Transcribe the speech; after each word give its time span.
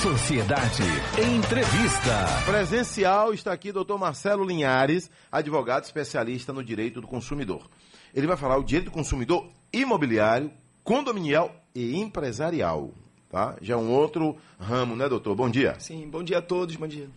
Sociedade 0.00 0.82
Entrevista. 1.18 2.26
Presencial 2.46 3.34
está 3.34 3.52
aqui 3.52 3.70
doutor 3.70 3.98
Marcelo 3.98 4.42
Linhares, 4.42 5.10
advogado 5.30 5.84
especialista 5.84 6.54
no 6.54 6.64
direito 6.64 7.02
do 7.02 7.06
consumidor. 7.06 7.68
Ele 8.14 8.26
vai 8.26 8.38
falar 8.38 8.56
o 8.56 8.64
direito 8.64 8.86
do 8.86 8.92
consumidor 8.92 9.46
imobiliário, 9.70 10.50
condominial 10.82 11.54
e 11.74 12.00
empresarial. 12.00 12.92
Tá? 13.28 13.56
Já 13.60 13.74
é 13.74 13.76
um 13.76 13.90
outro 13.90 14.38
ramo, 14.58 14.96
né, 14.96 15.06
doutor? 15.06 15.36
Bom 15.36 15.50
dia. 15.50 15.78
Sim, 15.78 16.08
bom 16.08 16.22
dia 16.22 16.38
a 16.38 16.42
todos, 16.42 16.76
bom 16.76 16.88
dia. 16.88 17.10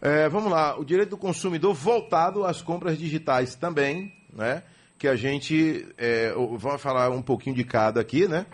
É, 0.00 0.26
vamos 0.30 0.50
lá, 0.50 0.74
o 0.78 0.86
direito 0.86 1.10
do 1.10 1.18
consumidor 1.18 1.74
voltado 1.74 2.46
às 2.46 2.62
compras 2.62 2.96
digitais 2.96 3.54
também, 3.56 4.10
né? 4.32 4.62
Que 4.98 5.06
a 5.06 5.16
gente 5.16 5.86
é, 5.98 6.32
vai 6.56 6.78
falar 6.78 7.10
um 7.10 7.20
pouquinho 7.20 7.54
de 7.54 7.64
cada 7.64 8.00
aqui, 8.00 8.26
né? 8.26 8.46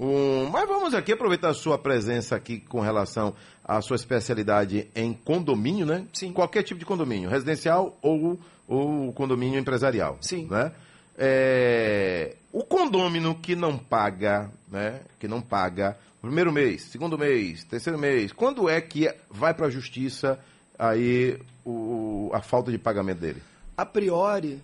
Um, 0.00 0.48
mas 0.48 0.66
vamos 0.66 0.94
aqui 0.94 1.12
aproveitar 1.12 1.50
a 1.50 1.54
sua 1.54 1.76
presença 1.76 2.34
aqui 2.34 2.58
com 2.58 2.80
relação 2.80 3.34
à 3.62 3.82
sua 3.82 3.96
especialidade 3.96 4.88
em 4.94 5.12
condomínio, 5.12 5.84
né? 5.84 6.06
Sim. 6.10 6.32
Qualquer 6.32 6.62
tipo 6.62 6.80
de 6.80 6.86
condomínio, 6.86 7.28
residencial 7.28 7.98
ou, 8.00 8.40
ou 8.66 9.12
condomínio 9.12 9.60
empresarial. 9.60 10.16
Sim. 10.22 10.48
Né? 10.50 10.72
É, 11.18 12.34
o 12.50 12.64
condômino 12.64 13.34
que 13.34 13.54
não 13.54 13.76
paga, 13.76 14.50
né? 14.70 15.00
Que 15.18 15.28
não 15.28 15.42
paga 15.42 15.98
primeiro 16.22 16.50
mês, 16.50 16.82
segundo 16.82 17.18
mês, 17.18 17.64
terceiro 17.64 17.98
mês, 17.98 18.32
quando 18.32 18.68
é 18.68 18.80
que 18.80 19.12
vai 19.30 19.54
para 19.54 19.66
a 19.66 19.70
justiça 19.70 20.38
aí 20.78 21.38
o, 21.64 22.30
a 22.32 22.40
falta 22.40 22.70
de 22.70 22.78
pagamento 22.78 23.20
dele? 23.20 23.42
A 23.76 23.86
priori, 23.86 24.62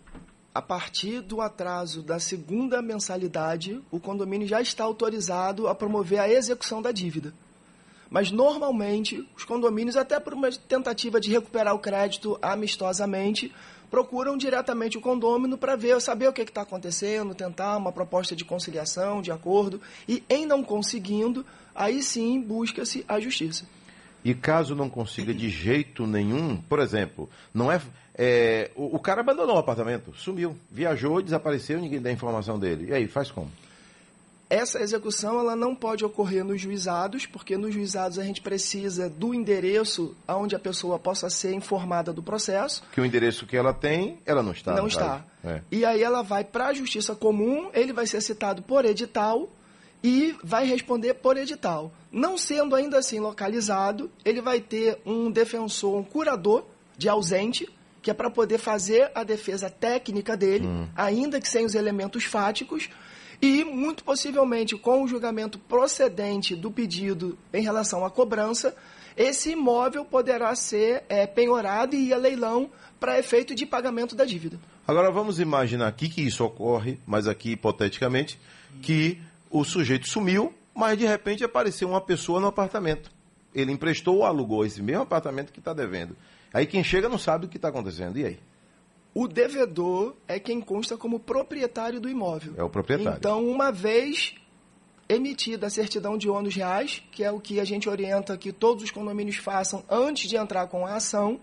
a 0.57 0.63
partir 0.63 1.21
do 1.21 1.43
atraso 1.43 2.01
da 2.01 2.19
segunda 2.19 2.81
mensalidade, 2.81 3.79
o 3.91 4.01
condomínio 4.01 4.49
já 4.49 4.59
está 4.59 4.85
autorizado 4.85 5.69
a 5.69 5.75
promover 5.75 6.19
a 6.19 6.31
execução 6.31 6.81
da 6.81 6.91
dívida. 6.91 7.35
Mas 8.09 8.31
normalmente, 8.31 9.29
os 9.37 9.45
condomínios, 9.45 9.99
até 9.99 10.19
por 10.19 10.33
uma 10.33 10.51
tentativa 10.51 11.21
de 11.21 11.31
recuperar 11.31 11.75
o 11.75 11.79
crédito 11.79 12.39
amistosamente, 12.41 13.55
procuram 13.91 14.35
diretamente 14.35 14.97
o 14.97 15.01
condômino 15.03 15.59
para 15.59 15.77
ver, 15.77 16.01
saber 16.01 16.29
o 16.29 16.33
que 16.33 16.41
está 16.41 16.63
acontecendo, 16.63 17.35
tentar 17.35 17.77
uma 17.77 17.93
proposta 17.93 18.35
de 18.35 18.43
conciliação, 18.43 19.21
de 19.21 19.31
acordo, 19.31 19.79
e 20.09 20.25
em 20.27 20.47
não 20.47 20.65
conseguindo, 20.65 21.45
aí 21.75 22.03
sim 22.03 22.41
busca-se 22.41 23.05
a 23.07 23.21
justiça. 23.21 23.67
E 24.27 24.35
caso 24.35 24.75
não 24.75 24.91
consiga 24.91 25.33
de 25.33 25.49
jeito 25.49 26.05
nenhum, 26.05 26.57
por 26.57 26.81
exemplo, 26.81 27.31
não 27.55 27.71
é, 27.71 27.81
é 28.13 28.73
o, 28.75 28.97
o, 28.97 28.99
cara 28.99 29.21
abandonou 29.21 29.55
o 29.55 29.59
apartamento, 29.61 30.13
sumiu, 30.17 30.57
viajou, 30.69 31.23
desapareceu, 31.23 31.81
ninguém 31.81 32.03
dá 32.03 32.11
informação 32.11 32.59
dele. 32.59 32.89
E 32.89 32.93
aí, 32.93 33.07
faz 33.07 33.31
como? 33.31 33.53
Essa 34.51 34.81
execução 34.81 35.39
ela 35.39 35.55
não 35.55 35.77
pode 35.77 36.05
ocorrer 36.05 36.45
nos 36.45 36.61
juizados, 36.61 37.25
porque 37.25 37.57
nos 37.57 37.73
juizados 37.73 38.19
a 38.19 38.25
gente 38.25 38.41
precisa 38.41 39.09
do 39.09 39.33
endereço 39.33 40.17
onde 40.27 40.57
a 40.57 40.59
pessoa 40.59 40.99
possa 40.99 41.31
ser 41.31 41.53
informada 41.53 42.13
do 42.13 42.21
processo. 42.21 42.83
Que 42.91 43.01
o 43.01 43.07
endereço 43.07 43.47
que 43.47 43.57
ela 43.57 43.73
tem, 43.73 44.19
ela 44.27 44.43
não 44.43 44.51
está. 44.51 44.75
Não 44.75 44.89
está. 44.89 45.25
É. 45.45 45.61
E 45.71 45.85
aí 45.85 46.03
ela 46.03 46.23
vai 46.23 46.43
para 46.43 46.67
a 46.67 46.75
justiça 46.75 47.15
comum, 47.15 47.71
ele 47.73 47.93
vai 47.93 48.09
ser 48.09 48.21
citado 48.21 48.61
por 48.61 48.85
edital 48.85 49.49
e 50.03 50.37
vai 50.43 50.67
responder 50.67 51.15
por 51.15 51.37
edital. 51.37 51.93
Não 52.11 52.39
sendo 52.39 52.75
ainda 52.75 52.99
assim 52.99 53.19
localizado, 53.19 54.11
ele 54.25 54.41
vai 54.41 54.61
ter 54.61 54.99
um 55.05 55.31
defensor, 55.31 55.97
um 55.97 56.05
curador 56.05 56.65
de 56.97 57.09
ausente, 57.09 57.69
que 58.03 58.11
é 58.11 58.15
para 58.15 58.31
poder 58.31 58.59
fazer 58.59 59.11
a 59.15 59.25
defesa 59.25 59.69
técnica 59.69 60.37
dele, 60.37 60.67
hum. 60.67 60.89
ainda 60.95 61.41
que 61.41 61.49
sem 61.49 61.65
os 61.65 61.75
elementos 61.75 62.25
fáticos, 62.25 62.89
e 63.41 63.65
muito 63.65 64.05
possivelmente 64.05 64.77
com 64.77 65.03
o 65.03 65.09
julgamento 65.09 65.59
procedente 65.59 66.55
do 66.55 66.71
pedido 66.71 67.37
em 67.53 67.63
relação 67.63 68.05
à 68.05 68.11
cobrança, 68.11 68.75
esse 69.17 69.51
imóvel 69.51 70.05
poderá 70.05 70.55
ser 70.55 71.05
é, 71.09 71.27
penhorado 71.27 71.97
e 71.97 72.09
ir 72.09 72.15
a 72.15 72.19
leilão 72.19 72.71
para 73.01 73.19
efeito 73.19 73.55
de 73.55 73.67
pagamento 73.67 74.15
da 74.15 74.25
dívida. 74.25 74.59
Agora 74.87 75.11
vamos 75.11 75.41
imaginar 75.41 75.89
aqui 75.89 76.09
que 76.09 76.23
isso 76.23 76.45
ocorre, 76.45 77.01
mas 77.07 77.27
aqui 77.27 77.53
hipoteticamente, 77.53 78.39
que 78.83 79.21
o 79.61 79.65
sujeito 79.65 80.09
sumiu, 80.09 80.53
mas 80.75 80.99
de 80.99 81.07
repente 81.07 81.45
apareceu 81.45 81.89
uma 81.89 82.01
pessoa 82.01 82.41
no 82.41 82.47
apartamento. 82.47 83.11
Ele 83.55 83.73
emprestou 83.73 84.17
ou 84.17 84.25
alugou 84.25 84.65
esse 84.65 84.83
mesmo 84.83 85.03
apartamento 85.03 85.53
que 85.53 85.59
está 85.59 85.73
devendo. 85.73 86.17
Aí 86.53 86.67
quem 86.67 86.85
chega 86.85 87.09
não 87.09 87.19
sabe 87.19 87.47
o 87.47 87.49
que 87.49 87.57
está 87.57 87.69
acontecendo. 87.69 88.19
E 88.19 88.25
aí? 88.25 88.39
O 89.15 89.27
devedor 89.27 90.15
é 90.29 90.39
quem 90.39 90.61
consta 90.61 90.97
como 90.97 91.19
proprietário 91.19 91.99
do 91.99 92.09
imóvel. 92.09 92.53
É 92.57 92.63
o 92.63 92.69
proprietário. 92.69 93.17
Então, 93.17 93.47
uma 93.47 93.73
vez 93.73 94.35
emitida 95.09 95.69
a 95.69 95.71
certidão 95.71 96.19
de 96.19 96.29
ônus 96.29 96.55
reais, 96.55 97.03
que 97.13 97.25
é 97.25 97.31
o 97.31 97.41
que 97.41 97.59
a 97.59 97.65
gente 97.65 97.89
orienta 97.89 98.37
que 98.37 98.53
todos 98.53 98.85
os 98.85 98.91
condomínios 98.91 99.37
façam 99.37 99.83
antes 99.89 100.29
de 100.29 100.37
entrar 100.37 100.67
com 100.67 100.85
a 100.85 100.97
ação, 100.97 101.41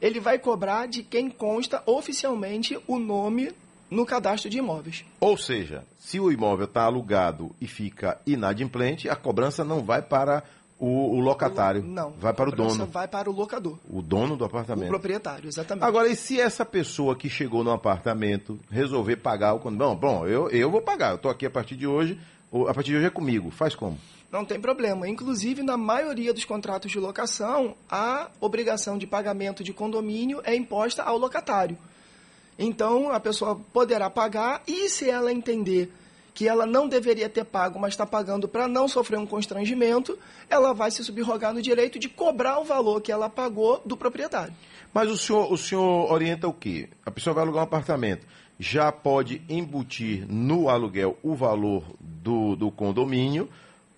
ele 0.00 0.20
vai 0.20 0.38
cobrar 0.38 0.86
de 0.86 1.02
quem 1.02 1.28
consta 1.30 1.82
oficialmente 1.86 2.78
o 2.86 2.98
nome 2.98 3.52
no 3.90 4.04
cadastro 4.04 4.50
de 4.50 4.58
imóveis. 4.58 5.04
Ou 5.20 5.36
seja, 5.36 5.84
se 5.98 6.18
o 6.20 6.30
imóvel 6.30 6.66
está 6.66 6.84
alugado 6.84 7.54
e 7.60 7.66
fica 7.66 8.20
inadimplente, 8.26 9.08
a 9.08 9.16
cobrança 9.16 9.64
não 9.64 9.84
vai 9.84 10.02
para 10.02 10.42
o, 10.78 11.16
o 11.16 11.20
locatário. 11.20 11.82
O, 11.82 11.86
não. 11.86 12.12
Vai 12.12 12.32
para 12.32 12.50
o 12.50 12.52
dono. 12.52 12.86
vai 12.86 13.08
para 13.08 13.30
o 13.30 13.32
locador. 13.32 13.78
O 13.88 14.02
dono 14.02 14.36
do 14.36 14.44
apartamento. 14.44 14.88
O 14.88 14.90
proprietário, 14.90 15.48
exatamente. 15.48 15.84
Agora, 15.84 16.08
e 16.08 16.16
se 16.16 16.40
essa 16.40 16.64
pessoa 16.64 17.16
que 17.16 17.28
chegou 17.28 17.64
no 17.64 17.70
apartamento 17.70 18.58
resolver 18.70 19.16
pagar 19.16 19.54
o 19.54 19.58
condomínio? 19.58 19.96
Bom, 19.96 20.18
bom 20.20 20.26
eu, 20.26 20.50
eu 20.50 20.70
vou 20.70 20.82
pagar. 20.82 21.10
Eu 21.10 21.16
estou 21.16 21.30
aqui 21.30 21.46
a 21.46 21.50
partir 21.50 21.76
de 21.76 21.86
hoje. 21.86 22.18
A 22.68 22.74
partir 22.74 22.90
de 22.90 22.96
hoje 22.96 23.06
é 23.06 23.10
comigo. 23.10 23.50
Faz 23.50 23.74
como? 23.74 23.98
Não 24.30 24.44
tem 24.44 24.60
problema. 24.60 25.08
Inclusive, 25.08 25.62
na 25.62 25.76
maioria 25.76 26.32
dos 26.34 26.44
contratos 26.44 26.90
de 26.90 26.98
locação, 26.98 27.74
a 27.90 28.28
obrigação 28.40 28.98
de 28.98 29.06
pagamento 29.06 29.64
de 29.64 29.72
condomínio 29.72 30.40
é 30.44 30.54
imposta 30.54 31.02
ao 31.02 31.16
locatário. 31.16 31.78
Então, 32.58 33.10
a 33.10 33.20
pessoa 33.20 33.60
poderá 33.72 34.08
pagar 34.08 34.62
e 34.66 34.88
se 34.88 35.08
ela 35.10 35.32
entender 35.32 35.92
que 36.36 36.46
ela 36.46 36.66
não 36.66 36.86
deveria 36.86 37.30
ter 37.30 37.44
pago, 37.44 37.78
mas 37.78 37.94
está 37.94 38.04
pagando 38.04 38.46
para 38.46 38.68
não 38.68 38.86
sofrer 38.86 39.18
um 39.18 39.26
constrangimento, 39.26 40.18
ela 40.50 40.74
vai 40.74 40.90
se 40.90 41.02
subrogar 41.02 41.54
no 41.54 41.62
direito 41.62 41.98
de 41.98 42.10
cobrar 42.10 42.58
o 42.58 42.64
valor 42.64 43.00
que 43.00 43.10
ela 43.10 43.30
pagou 43.30 43.80
do 43.86 43.96
proprietário. 43.96 44.52
Mas 44.92 45.10
o 45.10 45.16
senhor, 45.16 45.50
o 45.50 45.56
senhor 45.56 46.12
orienta 46.12 46.46
o 46.46 46.52
quê? 46.52 46.90
A 47.06 47.10
pessoa 47.10 47.32
vai 47.32 47.42
alugar 47.42 47.62
um 47.62 47.64
apartamento, 47.64 48.26
já 48.58 48.92
pode 48.92 49.42
embutir 49.48 50.26
no 50.28 50.68
aluguel 50.68 51.16
o 51.22 51.34
valor 51.34 51.84
do, 51.98 52.54
do 52.54 52.70
condomínio 52.70 53.48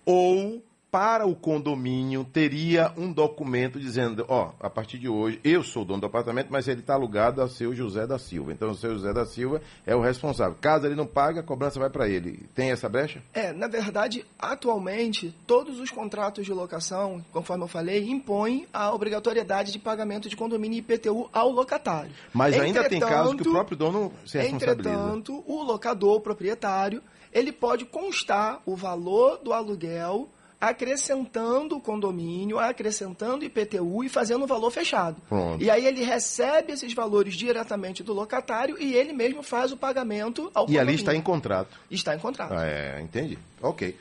ou 0.05 0.63
para 0.91 1.25
o 1.25 1.35
condomínio 1.35 2.25
teria 2.25 2.91
um 2.97 3.11
documento 3.11 3.79
dizendo, 3.79 4.25
ó, 4.27 4.51
a 4.59 4.69
partir 4.69 4.97
de 4.97 5.07
hoje, 5.07 5.39
eu 5.43 5.63
sou 5.63 5.85
dono 5.85 6.01
do 6.01 6.07
apartamento, 6.07 6.47
mas 6.49 6.67
ele 6.67 6.81
está 6.81 6.95
alugado 6.95 7.41
a 7.41 7.47
seu 7.47 7.75
José 7.75 8.07
da 8.07 8.17
Silva. 8.17 8.51
Então, 8.51 8.71
o 8.71 8.75
seu 8.75 8.93
José 8.93 9.13
da 9.13 9.25
Silva 9.25 9.61
é 9.85 9.95
o 9.95 10.01
responsável. 10.01 10.57
Caso 10.59 10.85
ele 10.85 10.95
não 10.95 11.05
pague, 11.05 11.39
a 11.39 11.43
cobrança 11.43 11.79
vai 11.79 11.89
para 11.89 12.07
ele. 12.07 12.45
Tem 12.55 12.71
essa 12.71 12.89
brecha? 12.89 13.21
É, 13.33 13.53
na 13.53 13.67
verdade, 13.67 14.25
atualmente, 14.37 15.35
todos 15.45 15.79
os 15.79 15.91
contratos 15.91 16.45
de 16.45 16.53
locação, 16.53 17.23
conforme 17.31 17.63
eu 17.63 17.67
falei, 17.67 18.09
impõem 18.09 18.67
a 18.73 18.93
obrigatoriedade 18.93 19.71
de 19.71 19.79
pagamento 19.79 20.27
de 20.27 20.35
condomínio 20.35 20.79
IPTU 20.79 21.29
ao 21.31 21.51
locatário. 21.51 22.11
Mas 22.33 22.59
ainda 22.59 22.87
tem 22.89 22.99
casos 22.99 23.35
que 23.35 23.47
o 23.47 23.51
próprio 23.51 23.77
dono 23.77 24.11
se 24.25 24.37
responsabiliza. 24.37 24.89
Entretanto, 24.89 25.43
o 25.45 25.63
locador, 25.63 26.17
o 26.17 26.21
proprietário, 26.21 27.01
ele 27.31 27.51
pode 27.51 27.85
constar 27.85 28.61
o 28.65 28.75
valor 28.75 29.37
do 29.37 29.53
aluguel 29.53 30.27
acrescentando 30.59 31.77
o 31.77 31.81
condomínio, 31.81 32.59
acrescentando 32.59 33.45
IPTU 33.45 34.03
e 34.03 34.09
fazendo 34.09 34.43
um 34.43 34.47
valor 34.47 34.71
fechado. 34.71 35.21
Pronto. 35.29 35.63
E 35.63 35.69
aí 35.69 35.85
ele 35.85 36.03
recebe 36.03 36.73
esses 36.73 36.93
valores 36.93 37.35
diretamente 37.35 38.03
do 38.03 38.13
locatário 38.13 38.75
e 38.79 38.93
ele 38.93 39.13
mesmo 39.13 39.41
faz 39.41 39.71
o 39.71 39.77
pagamento 39.77 40.51
ao 40.53 40.65
e 40.65 40.67
condomínio. 40.67 40.75
E 40.75 40.79
ali 40.79 40.95
está 40.95 41.15
em 41.15 41.21
contrato. 41.21 41.79
Está 41.89 42.13
em 42.15 42.19
contrato. 42.19 42.53
Ah, 42.53 42.65
é, 42.65 43.01
entendi. 43.01 43.39
Ok. 43.61 43.95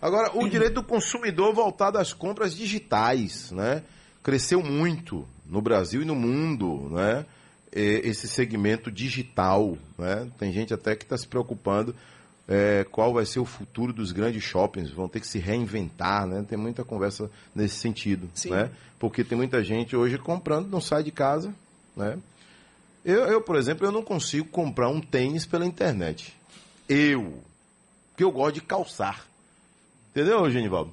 Agora, 0.00 0.30
o 0.34 0.48
direito 0.48 0.74
do 0.74 0.84
consumidor 0.84 1.52
voltado 1.52 1.98
às 1.98 2.12
compras 2.12 2.56
digitais, 2.56 3.50
né? 3.50 3.82
Cresceu 4.22 4.62
muito 4.62 5.26
no 5.44 5.60
Brasil 5.60 6.02
e 6.02 6.04
no 6.04 6.14
mundo, 6.14 6.88
né? 6.90 7.26
Esse 7.70 8.28
segmento 8.28 8.90
digital, 8.90 9.76
né? 9.98 10.28
Tem 10.38 10.52
gente 10.52 10.72
até 10.72 10.96
que 10.96 11.04
está 11.04 11.18
se 11.18 11.26
preocupando 11.26 11.94
é, 12.48 12.84
qual 12.90 13.12
vai 13.12 13.26
ser 13.26 13.40
o 13.40 13.44
futuro 13.44 13.92
dos 13.92 14.10
grandes 14.10 14.42
shoppings, 14.42 14.90
vão 14.90 15.06
ter 15.06 15.20
que 15.20 15.26
se 15.26 15.38
reinventar, 15.38 16.26
né? 16.26 16.44
Tem 16.48 16.56
muita 16.56 16.82
conversa 16.82 17.30
nesse 17.54 17.76
sentido, 17.76 18.30
Sim. 18.34 18.50
né? 18.50 18.70
Porque 18.98 19.22
tem 19.22 19.36
muita 19.36 19.62
gente 19.62 19.94
hoje 19.94 20.16
comprando, 20.16 20.68
não 20.68 20.80
sai 20.80 21.02
de 21.02 21.12
casa, 21.12 21.54
né? 21.94 22.18
Eu, 23.04 23.26
eu, 23.26 23.40
por 23.42 23.56
exemplo, 23.56 23.86
eu 23.86 23.92
não 23.92 24.02
consigo 24.02 24.48
comprar 24.48 24.88
um 24.88 25.00
tênis 25.00 25.44
pela 25.46 25.64
internet. 25.64 26.34
Eu, 26.88 27.42
que 28.16 28.24
eu 28.24 28.32
gosto 28.32 28.54
de 28.54 28.60
calçar. 28.62 29.26
Entendeu, 30.10 30.50
Genivaldo? 30.50 30.92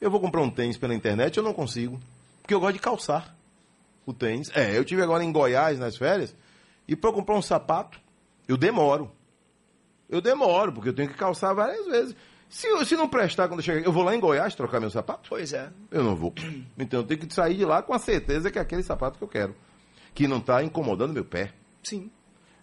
Eu 0.00 0.10
vou 0.10 0.20
comprar 0.20 0.40
um 0.40 0.50
tênis 0.50 0.76
pela 0.76 0.94
internet, 0.94 1.36
eu 1.36 1.42
não 1.42 1.52
consigo, 1.52 2.00
porque 2.40 2.54
eu 2.54 2.60
gosto 2.60 2.74
de 2.74 2.80
calçar 2.80 3.34
o 4.06 4.12
tênis. 4.12 4.50
É, 4.54 4.76
eu 4.76 4.84
tive 4.84 5.02
agora 5.02 5.22
em 5.22 5.30
Goiás 5.30 5.78
nas 5.78 5.96
férias 5.96 6.34
e 6.88 6.96
para 6.96 7.12
comprar 7.12 7.36
um 7.36 7.42
sapato, 7.42 8.00
eu 8.48 8.56
demoro. 8.56 9.10
Eu 10.14 10.20
demoro, 10.20 10.72
porque 10.72 10.90
eu 10.90 10.94
tenho 10.94 11.08
que 11.08 11.16
calçar 11.16 11.52
várias 11.52 11.84
vezes. 11.86 12.14
Se, 12.48 12.68
se 12.84 12.94
não 12.94 13.08
prestar 13.08 13.48
quando 13.48 13.58
eu 13.58 13.64
chegar, 13.64 13.84
eu 13.84 13.90
vou 13.90 14.04
lá 14.04 14.14
em 14.14 14.20
Goiás 14.20 14.54
trocar 14.54 14.78
meu 14.78 14.88
sapato? 14.88 15.28
Pois 15.28 15.52
é. 15.52 15.70
Eu 15.90 16.04
não 16.04 16.14
vou. 16.14 16.32
Então 16.78 17.00
eu 17.00 17.04
tenho 17.04 17.18
que 17.18 17.34
sair 17.34 17.56
de 17.56 17.64
lá 17.64 17.82
com 17.82 17.92
a 17.92 17.98
certeza 17.98 18.48
que 18.48 18.56
é 18.56 18.62
aquele 18.62 18.84
sapato 18.84 19.18
que 19.18 19.24
eu 19.24 19.28
quero. 19.28 19.56
Que 20.14 20.28
não 20.28 20.38
está 20.38 20.62
incomodando 20.62 21.12
meu 21.12 21.24
pé. 21.24 21.52
Sim. 21.82 22.12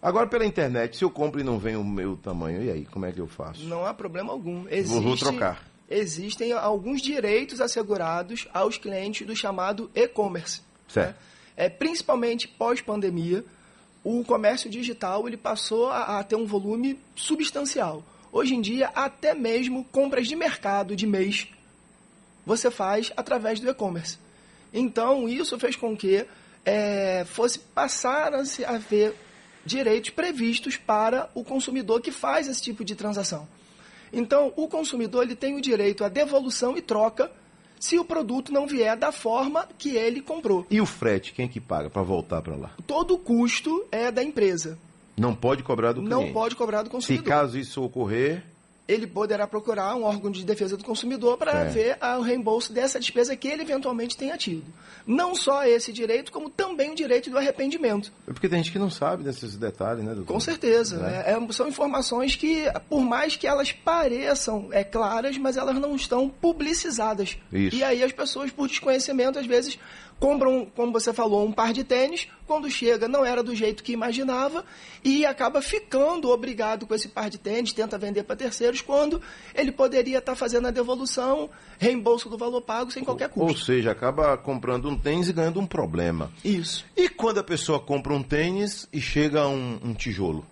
Agora 0.00 0.26
pela 0.26 0.46
internet, 0.46 0.96
se 0.96 1.04
eu 1.04 1.10
compro 1.10 1.40
e 1.40 1.44
não 1.44 1.58
vem 1.58 1.76
o 1.76 1.84
meu 1.84 2.16
tamanho, 2.16 2.62
e 2.62 2.70
aí, 2.70 2.86
como 2.86 3.04
é 3.04 3.12
que 3.12 3.20
eu 3.20 3.28
faço? 3.28 3.64
Não 3.66 3.84
há 3.84 3.92
problema 3.92 4.32
algum. 4.32 4.62
Vou, 4.62 4.72
Existe, 4.72 5.02
vou 5.02 5.16
trocar. 5.16 5.62
Existem 5.90 6.52
alguns 6.52 7.02
direitos 7.02 7.60
assegurados 7.60 8.48
aos 8.54 8.78
clientes 8.78 9.26
do 9.26 9.36
chamado 9.36 9.90
e-commerce. 9.94 10.62
Certo. 10.88 11.16
É, 11.54 11.68
principalmente 11.68 12.48
pós-pandemia, 12.48 13.44
o 14.04 14.24
comércio 14.24 14.68
digital 14.68 15.26
ele 15.26 15.36
passou 15.36 15.90
a, 15.90 16.18
a 16.18 16.24
ter 16.24 16.36
um 16.36 16.46
volume 16.46 16.98
substancial. 17.14 18.02
Hoje 18.32 18.54
em 18.54 18.60
dia, 18.60 18.90
até 18.94 19.34
mesmo 19.34 19.84
compras 19.84 20.26
de 20.26 20.34
mercado 20.34 20.96
de 20.96 21.06
mês 21.06 21.48
você 22.44 22.70
faz 22.70 23.12
através 23.16 23.60
do 23.60 23.70
e-commerce. 23.70 24.18
Então, 24.72 25.28
isso 25.28 25.58
fez 25.58 25.76
com 25.76 25.96
que 25.96 26.26
é, 26.64 27.24
fosse 27.26 27.58
passar 27.58 28.34
a 28.34 28.44
se 28.44 28.64
haver 28.64 29.14
direitos 29.64 30.10
previstos 30.10 30.76
para 30.76 31.30
o 31.34 31.44
consumidor 31.44 32.00
que 32.00 32.10
faz 32.10 32.48
esse 32.48 32.62
tipo 32.62 32.84
de 32.84 32.96
transação. 32.96 33.46
Então, 34.12 34.52
o 34.56 34.66
consumidor 34.66 35.22
ele 35.22 35.36
tem 35.36 35.54
o 35.54 35.60
direito 35.60 36.04
à 36.04 36.08
devolução 36.08 36.76
e 36.76 36.82
troca 36.82 37.30
se 37.82 37.98
o 37.98 38.04
produto 38.04 38.52
não 38.52 38.64
vier 38.64 38.96
da 38.96 39.10
forma 39.10 39.66
que 39.76 39.96
ele 39.96 40.20
comprou. 40.20 40.64
E 40.70 40.80
o 40.80 40.86
frete, 40.86 41.32
quem 41.32 41.48
que 41.48 41.60
paga 41.60 41.90
para 41.90 42.00
voltar 42.02 42.40
para 42.40 42.54
lá? 42.54 42.70
Todo 42.86 43.14
o 43.14 43.18
custo 43.18 43.84
é 43.90 44.08
da 44.08 44.22
empresa. 44.22 44.78
Não 45.18 45.34
pode 45.34 45.64
cobrar 45.64 45.90
do 45.92 46.00
cliente. 46.00 46.14
Não 46.26 46.32
pode 46.32 46.54
cobrar 46.54 46.82
do 46.82 46.86
Se 46.86 46.92
consumidor. 46.92 47.24
caso 47.26 47.58
isso 47.58 47.82
ocorrer, 47.82 48.44
Ele 48.88 49.06
poderá 49.06 49.46
procurar 49.46 49.94
um 49.94 50.02
órgão 50.02 50.30
de 50.30 50.44
defesa 50.44 50.76
do 50.76 50.84
consumidor 50.84 51.38
para 51.38 51.52
É. 51.60 51.64
ver 51.66 51.98
o 52.18 52.20
reembolso 52.20 52.72
dessa 52.72 52.98
despesa 52.98 53.36
que 53.36 53.46
ele 53.46 53.62
eventualmente 53.62 54.16
tenha 54.16 54.36
tido. 54.36 54.64
Não 55.06 55.34
só 55.36 55.64
esse 55.64 55.92
direito, 55.92 56.32
como 56.32 56.50
também 56.50 56.90
o 56.90 56.94
direito 56.94 57.30
do 57.30 57.38
arrependimento. 57.38 58.12
é 58.28 58.32
porque 58.32 58.48
tem 58.48 58.58
gente 58.58 58.72
que 58.72 58.78
não 58.80 58.90
sabe 58.90 59.22
desses 59.22 59.56
detalhes, 59.56 60.02
né, 60.04 60.14
doutor? 60.14 60.32
Com 60.32 60.40
certeza. 60.40 60.96
Né? 60.98 61.22
É, 61.26 61.32
é, 61.32 61.52
são 61.52 61.68
informações 61.68 62.34
que, 62.34 62.64
por 62.88 63.02
mais 63.02 63.36
que 63.36 63.46
elas 63.46 63.70
pareçam 63.72 64.68
é, 64.72 64.82
claras, 64.82 65.38
mas 65.38 65.56
elas 65.56 65.76
não 65.76 65.94
estão 65.94 66.28
publicizadas. 66.28 67.38
Isso. 67.52 67.76
E 67.76 67.84
aí 67.84 68.02
as 68.02 68.12
pessoas, 68.12 68.50
por 68.50 68.66
desconhecimento, 68.68 69.38
às 69.38 69.46
vezes 69.46 69.78
compram, 70.22 70.64
como 70.76 70.92
você 70.92 71.12
falou, 71.12 71.44
um 71.44 71.50
par 71.50 71.72
de 71.72 71.82
tênis, 71.82 72.28
quando 72.46 72.70
chega 72.70 73.08
não 73.08 73.24
era 73.24 73.42
do 73.42 73.56
jeito 73.56 73.82
que 73.82 73.90
imaginava 73.90 74.64
e 75.02 75.26
acaba 75.26 75.60
ficando 75.60 76.30
obrigado 76.30 76.86
com 76.86 76.94
esse 76.94 77.08
par 77.08 77.28
de 77.28 77.38
tênis, 77.38 77.72
tenta 77.72 77.98
vender 77.98 78.22
para 78.22 78.36
terceiros, 78.36 78.80
quando 78.80 79.20
ele 79.52 79.72
poderia 79.72 80.18
estar 80.18 80.36
fazendo 80.36 80.68
a 80.68 80.70
devolução, 80.70 81.50
reembolso 81.76 82.28
do 82.28 82.38
valor 82.38 82.60
pago 82.60 82.92
sem 82.92 83.02
qualquer 83.02 83.32
Ou 83.34 83.48
custo. 83.48 83.64
seja, 83.64 83.90
acaba 83.90 84.38
comprando 84.38 84.88
um 84.88 84.96
tênis 84.96 85.28
e 85.28 85.32
ganhando 85.32 85.58
um 85.58 85.66
problema. 85.66 86.30
Isso. 86.44 86.86
E 86.96 87.08
quando 87.08 87.38
a 87.38 87.44
pessoa 87.44 87.80
compra 87.80 88.14
um 88.14 88.22
tênis 88.22 88.88
e 88.92 89.00
chega 89.00 89.48
um, 89.48 89.80
um 89.82 89.92
tijolo? 89.92 90.46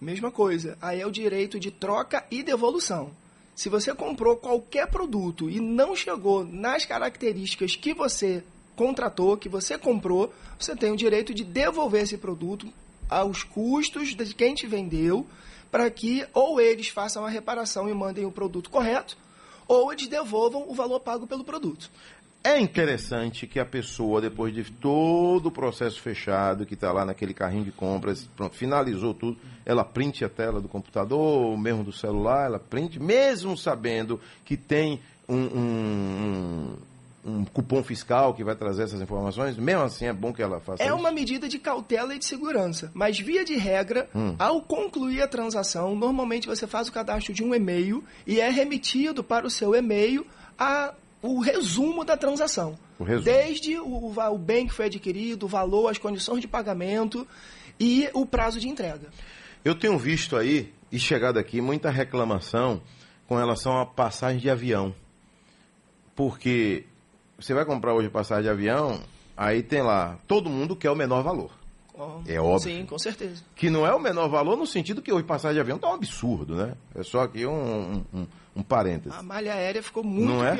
Mesma 0.00 0.32
coisa. 0.32 0.76
Aí 0.82 1.00
é 1.00 1.06
o 1.06 1.10
direito 1.12 1.60
de 1.60 1.70
troca 1.70 2.24
e 2.28 2.42
devolução. 2.42 3.12
Se 3.60 3.68
você 3.68 3.94
comprou 3.94 4.38
qualquer 4.38 4.86
produto 4.86 5.50
e 5.50 5.60
não 5.60 5.94
chegou 5.94 6.46
nas 6.46 6.86
características 6.86 7.76
que 7.76 7.92
você 7.92 8.42
contratou, 8.74 9.36
que 9.36 9.50
você 9.50 9.76
comprou, 9.76 10.32
você 10.58 10.74
tem 10.74 10.90
o 10.90 10.96
direito 10.96 11.34
de 11.34 11.44
devolver 11.44 12.04
esse 12.04 12.16
produto 12.16 12.66
aos 13.06 13.42
custos 13.42 14.14
de 14.14 14.34
quem 14.34 14.54
te 14.54 14.66
vendeu, 14.66 15.26
para 15.70 15.90
que 15.90 16.26
ou 16.32 16.58
eles 16.58 16.88
façam 16.88 17.22
a 17.22 17.28
reparação 17.28 17.86
e 17.86 17.92
mandem 17.92 18.24
o 18.24 18.32
produto 18.32 18.70
correto, 18.70 19.14
ou 19.68 19.92
eles 19.92 20.08
devolvam 20.08 20.64
o 20.66 20.72
valor 20.72 21.00
pago 21.00 21.26
pelo 21.26 21.44
produto. 21.44 21.90
É 22.42 22.58
interessante 22.58 23.46
que 23.46 23.60
a 23.60 23.66
pessoa, 23.66 24.18
depois 24.20 24.54
de 24.54 24.64
todo 24.64 25.46
o 25.46 25.50
processo 25.50 26.00
fechado, 26.00 26.64
que 26.64 26.72
está 26.72 26.90
lá 26.90 27.04
naquele 27.04 27.34
carrinho 27.34 27.64
de 27.64 27.70
compras, 27.70 28.26
pronto, 28.34 28.56
finalizou 28.56 29.12
tudo, 29.12 29.36
ela 29.66 29.84
printe 29.84 30.24
a 30.24 30.28
tela 30.28 30.58
do 30.60 30.66
computador, 30.68 31.18
ou 31.42 31.56
mesmo 31.58 31.84
do 31.84 31.92
celular, 31.92 32.46
ela 32.46 32.58
printe, 32.58 32.98
mesmo 32.98 33.56
sabendo 33.58 34.18
que 34.42 34.56
tem 34.56 35.00
um, 35.28 35.36
um- 35.36 36.76
um- 37.26 37.30
um 37.32 37.44
cupom 37.44 37.82
fiscal 37.84 38.32
que 38.32 38.42
vai 38.42 38.56
trazer 38.56 38.84
essas 38.84 39.02
informações, 39.02 39.58
mesmo 39.58 39.82
assim 39.82 40.06
é 40.06 40.12
bom 40.12 40.32
que 40.32 40.42
ela 40.42 40.58
faça 40.60 40.82
É 40.82 40.86
isso. 40.86 40.94
uma 40.96 41.12
medida 41.12 41.46
de 41.46 41.58
cautela 41.58 42.14
e 42.14 42.18
de 42.18 42.24
segurança. 42.24 42.90
Mas, 42.94 43.18
via 43.20 43.44
de 43.44 43.54
regra, 43.56 44.08
ao 44.38 44.62
concluir 44.62 45.20
a 45.20 45.28
transação, 45.28 45.94
normalmente 45.94 46.48
você 46.48 46.66
faz 46.66 46.88
o 46.88 46.92
cadastro 46.92 47.34
de 47.34 47.44
um 47.44 47.54
e-mail 47.54 48.02
e 48.26 48.40
é 48.40 48.48
remetido 48.48 49.22
para 49.22 49.46
o 49.46 49.50
seu 49.50 49.74
e-mail 49.74 50.26
a, 50.58 50.94
o 51.22 51.40
resumo 51.40 52.04
da 52.04 52.16
transação. 52.16 52.78
O 52.98 53.04
resumo. 53.04 53.24
Desde 53.24 53.78
o, 53.78 54.12
o 54.12 54.38
bem 54.38 54.66
que 54.66 54.72
foi 54.72 54.86
adquirido, 54.86 55.44
o 55.44 55.48
valor, 55.48 55.88
as 55.88 55.98
condições 55.98 56.40
de 56.40 56.48
pagamento 56.48 57.26
e 57.78 58.08
o 58.12 58.24
prazo 58.24 58.60
de 58.60 58.68
entrega. 58.68 59.08
Eu 59.64 59.74
tenho 59.74 59.98
visto 59.98 60.36
aí, 60.36 60.72
e 60.90 60.98
chegado 60.98 61.38
aqui, 61.38 61.60
muita 61.60 61.90
reclamação 61.90 62.80
com 63.26 63.36
relação 63.36 63.78
a 63.78 63.86
passagem 63.86 64.40
de 64.40 64.50
avião. 64.50 64.94
Porque 66.14 66.84
você 67.38 67.54
vai 67.54 67.64
comprar 67.64 67.94
hoje 67.94 68.08
passagem 68.08 68.44
de 68.44 68.50
avião, 68.50 69.00
aí 69.36 69.62
tem 69.62 69.82
lá, 69.82 70.18
todo 70.26 70.50
mundo 70.50 70.74
quer 70.76 70.90
o 70.90 70.96
menor 70.96 71.22
valor. 71.22 71.50
Ó, 71.94 72.20
É 72.26 72.40
óbvio. 72.40 72.60
Sim, 72.60 72.86
com 72.86 72.98
certeza. 72.98 73.42
Que 73.54 73.68
não 73.68 73.86
é 73.86 73.94
o 73.94 74.00
menor 74.00 74.28
valor 74.28 74.56
no 74.56 74.66
sentido 74.66 75.02
que 75.02 75.12
hoje 75.12 75.24
passagem 75.24 75.54
de 75.54 75.60
avião 75.60 75.78
tá 75.78 75.88
um 75.90 75.94
absurdo, 75.94 76.54
né? 76.54 76.74
É 76.94 77.02
só 77.02 77.20
aqui 77.20 77.46
um, 77.46 77.52
um, 77.52 78.04
um, 78.14 78.26
um 78.56 78.62
parêntese. 78.62 79.14
A 79.14 79.22
malha 79.22 79.52
aérea 79.54 79.82
ficou 79.82 80.02
muito 80.02 80.28
não 80.28 80.44
é? 80.44 80.56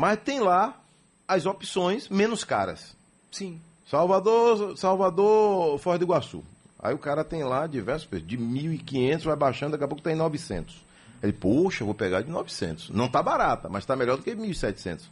Mas 0.00 0.18
tem 0.24 0.40
lá 0.40 0.80
as 1.28 1.44
opções 1.44 2.08
menos 2.08 2.42
caras. 2.42 2.96
Sim. 3.30 3.60
Salvador, 3.84 4.74
Salvador, 4.78 5.78
Foz 5.78 5.98
do 5.98 6.06
Iguaçu. 6.06 6.42
Aí 6.78 6.94
o 6.94 6.98
cara 6.98 7.22
tem 7.22 7.44
lá 7.44 7.66
diversos 7.66 8.08
preços, 8.08 8.26
de 8.26 8.38
1.500 8.38 9.24
vai 9.24 9.36
baixando, 9.36 9.72
daqui 9.72 9.84
a 9.84 9.88
pouco 9.88 10.02
tá 10.02 10.10
em 10.10 10.14
900. 10.14 10.74
Ele, 11.22 11.34
poxa, 11.34 11.84
vou 11.84 11.92
pegar 11.92 12.22
de 12.22 12.30
900. 12.30 12.88
Não 12.88 13.10
tá 13.10 13.22
barata, 13.22 13.68
mas 13.68 13.84
tá 13.84 13.94
melhor 13.94 14.16
do 14.16 14.22
que 14.22 14.34
1.700. 14.34 15.02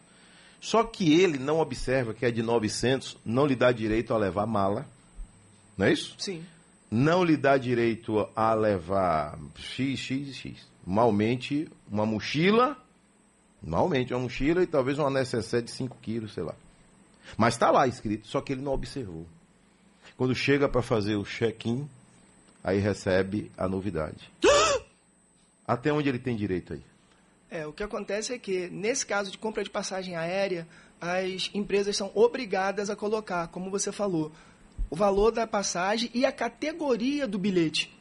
Só 0.58 0.82
que 0.82 1.20
ele 1.20 1.38
não 1.38 1.60
observa 1.60 2.14
que 2.14 2.24
é 2.24 2.30
de 2.30 2.42
900, 2.42 3.18
não 3.26 3.44
lhe 3.44 3.54
dá 3.54 3.70
direito 3.70 4.14
a 4.14 4.16
levar 4.16 4.46
mala. 4.46 4.86
Não 5.76 5.84
é 5.84 5.92
isso? 5.92 6.14
Sim. 6.16 6.42
Não 6.90 7.22
lhe 7.22 7.36
dá 7.36 7.58
direito 7.58 8.26
a 8.34 8.54
levar 8.54 9.38
X, 9.54 10.00
X, 10.00 10.34
X. 10.34 10.66
Malmente 10.86 11.68
uma 11.92 12.06
mochila, 12.06 12.74
malmente 13.62 14.12
uma 14.12 14.20
mochila 14.20 14.62
e 14.62 14.66
talvez 14.66 14.98
uma 14.98 15.10
necessaire 15.10 15.64
de 15.64 15.72
5 15.72 15.96
quilos, 16.00 16.34
sei 16.34 16.42
lá. 16.42 16.54
Mas 17.36 17.54
está 17.54 17.70
lá 17.70 17.86
escrito, 17.86 18.26
só 18.26 18.40
que 18.40 18.52
ele 18.52 18.62
não 18.62 18.72
observou. 18.72 19.26
Quando 20.16 20.34
chega 20.34 20.68
para 20.68 20.82
fazer 20.82 21.16
o 21.16 21.24
check-in, 21.24 21.88
aí 22.62 22.78
recebe 22.78 23.50
a 23.56 23.68
novidade. 23.68 24.30
Até 25.66 25.92
onde 25.92 26.08
ele 26.08 26.18
tem 26.18 26.34
direito 26.34 26.72
aí? 26.72 26.82
É, 27.50 27.66
o 27.66 27.72
que 27.72 27.82
acontece 27.82 28.32
é 28.32 28.38
que, 28.38 28.68
nesse 28.68 29.06
caso 29.06 29.30
de 29.30 29.38
compra 29.38 29.62
de 29.62 29.70
passagem 29.70 30.16
aérea, 30.16 30.66
as 31.00 31.50
empresas 31.54 31.96
são 31.96 32.10
obrigadas 32.14 32.90
a 32.90 32.96
colocar, 32.96 33.48
como 33.48 33.70
você 33.70 33.92
falou, 33.92 34.32
o 34.90 34.96
valor 34.96 35.30
da 35.30 35.46
passagem 35.46 36.10
e 36.12 36.24
a 36.24 36.32
categoria 36.32 37.26
do 37.26 37.38
bilhete. 37.38 37.97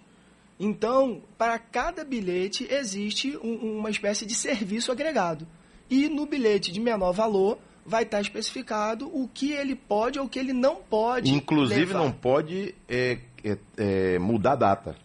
Então, 0.60 1.22
para 1.38 1.60
cada 1.60 2.04
bilhete 2.04 2.68
existe 2.70 3.38
um- 3.38 3.78
uma 3.80 3.90
espécie 3.90 4.26
de 4.26 4.34
serviço 4.34 4.92
agregado. 4.92 5.48
E 5.90 6.10
no 6.10 6.26
bilhete 6.26 6.72
de 6.72 6.80
menor 6.80 7.12
valor 7.12 7.60
vai 7.86 8.04
estar 8.04 8.20
especificado 8.20 9.08
o 9.08 9.30
que 9.34 9.52
ele 9.54 9.76
pode 9.76 10.20
ou 10.20 10.26
o 10.26 10.30
que 10.30 10.38
ele 10.40 10.52
não 10.54 10.78
pode. 10.78 11.34
Inclusive 11.34 11.86
levar. 11.86 12.00
não 12.00 12.12
pode 12.12 12.76
é, 12.90 13.20
é, 13.44 13.58
é, 13.78 14.20
mudar 14.20 14.54
a 14.54 14.56
data 14.56 14.96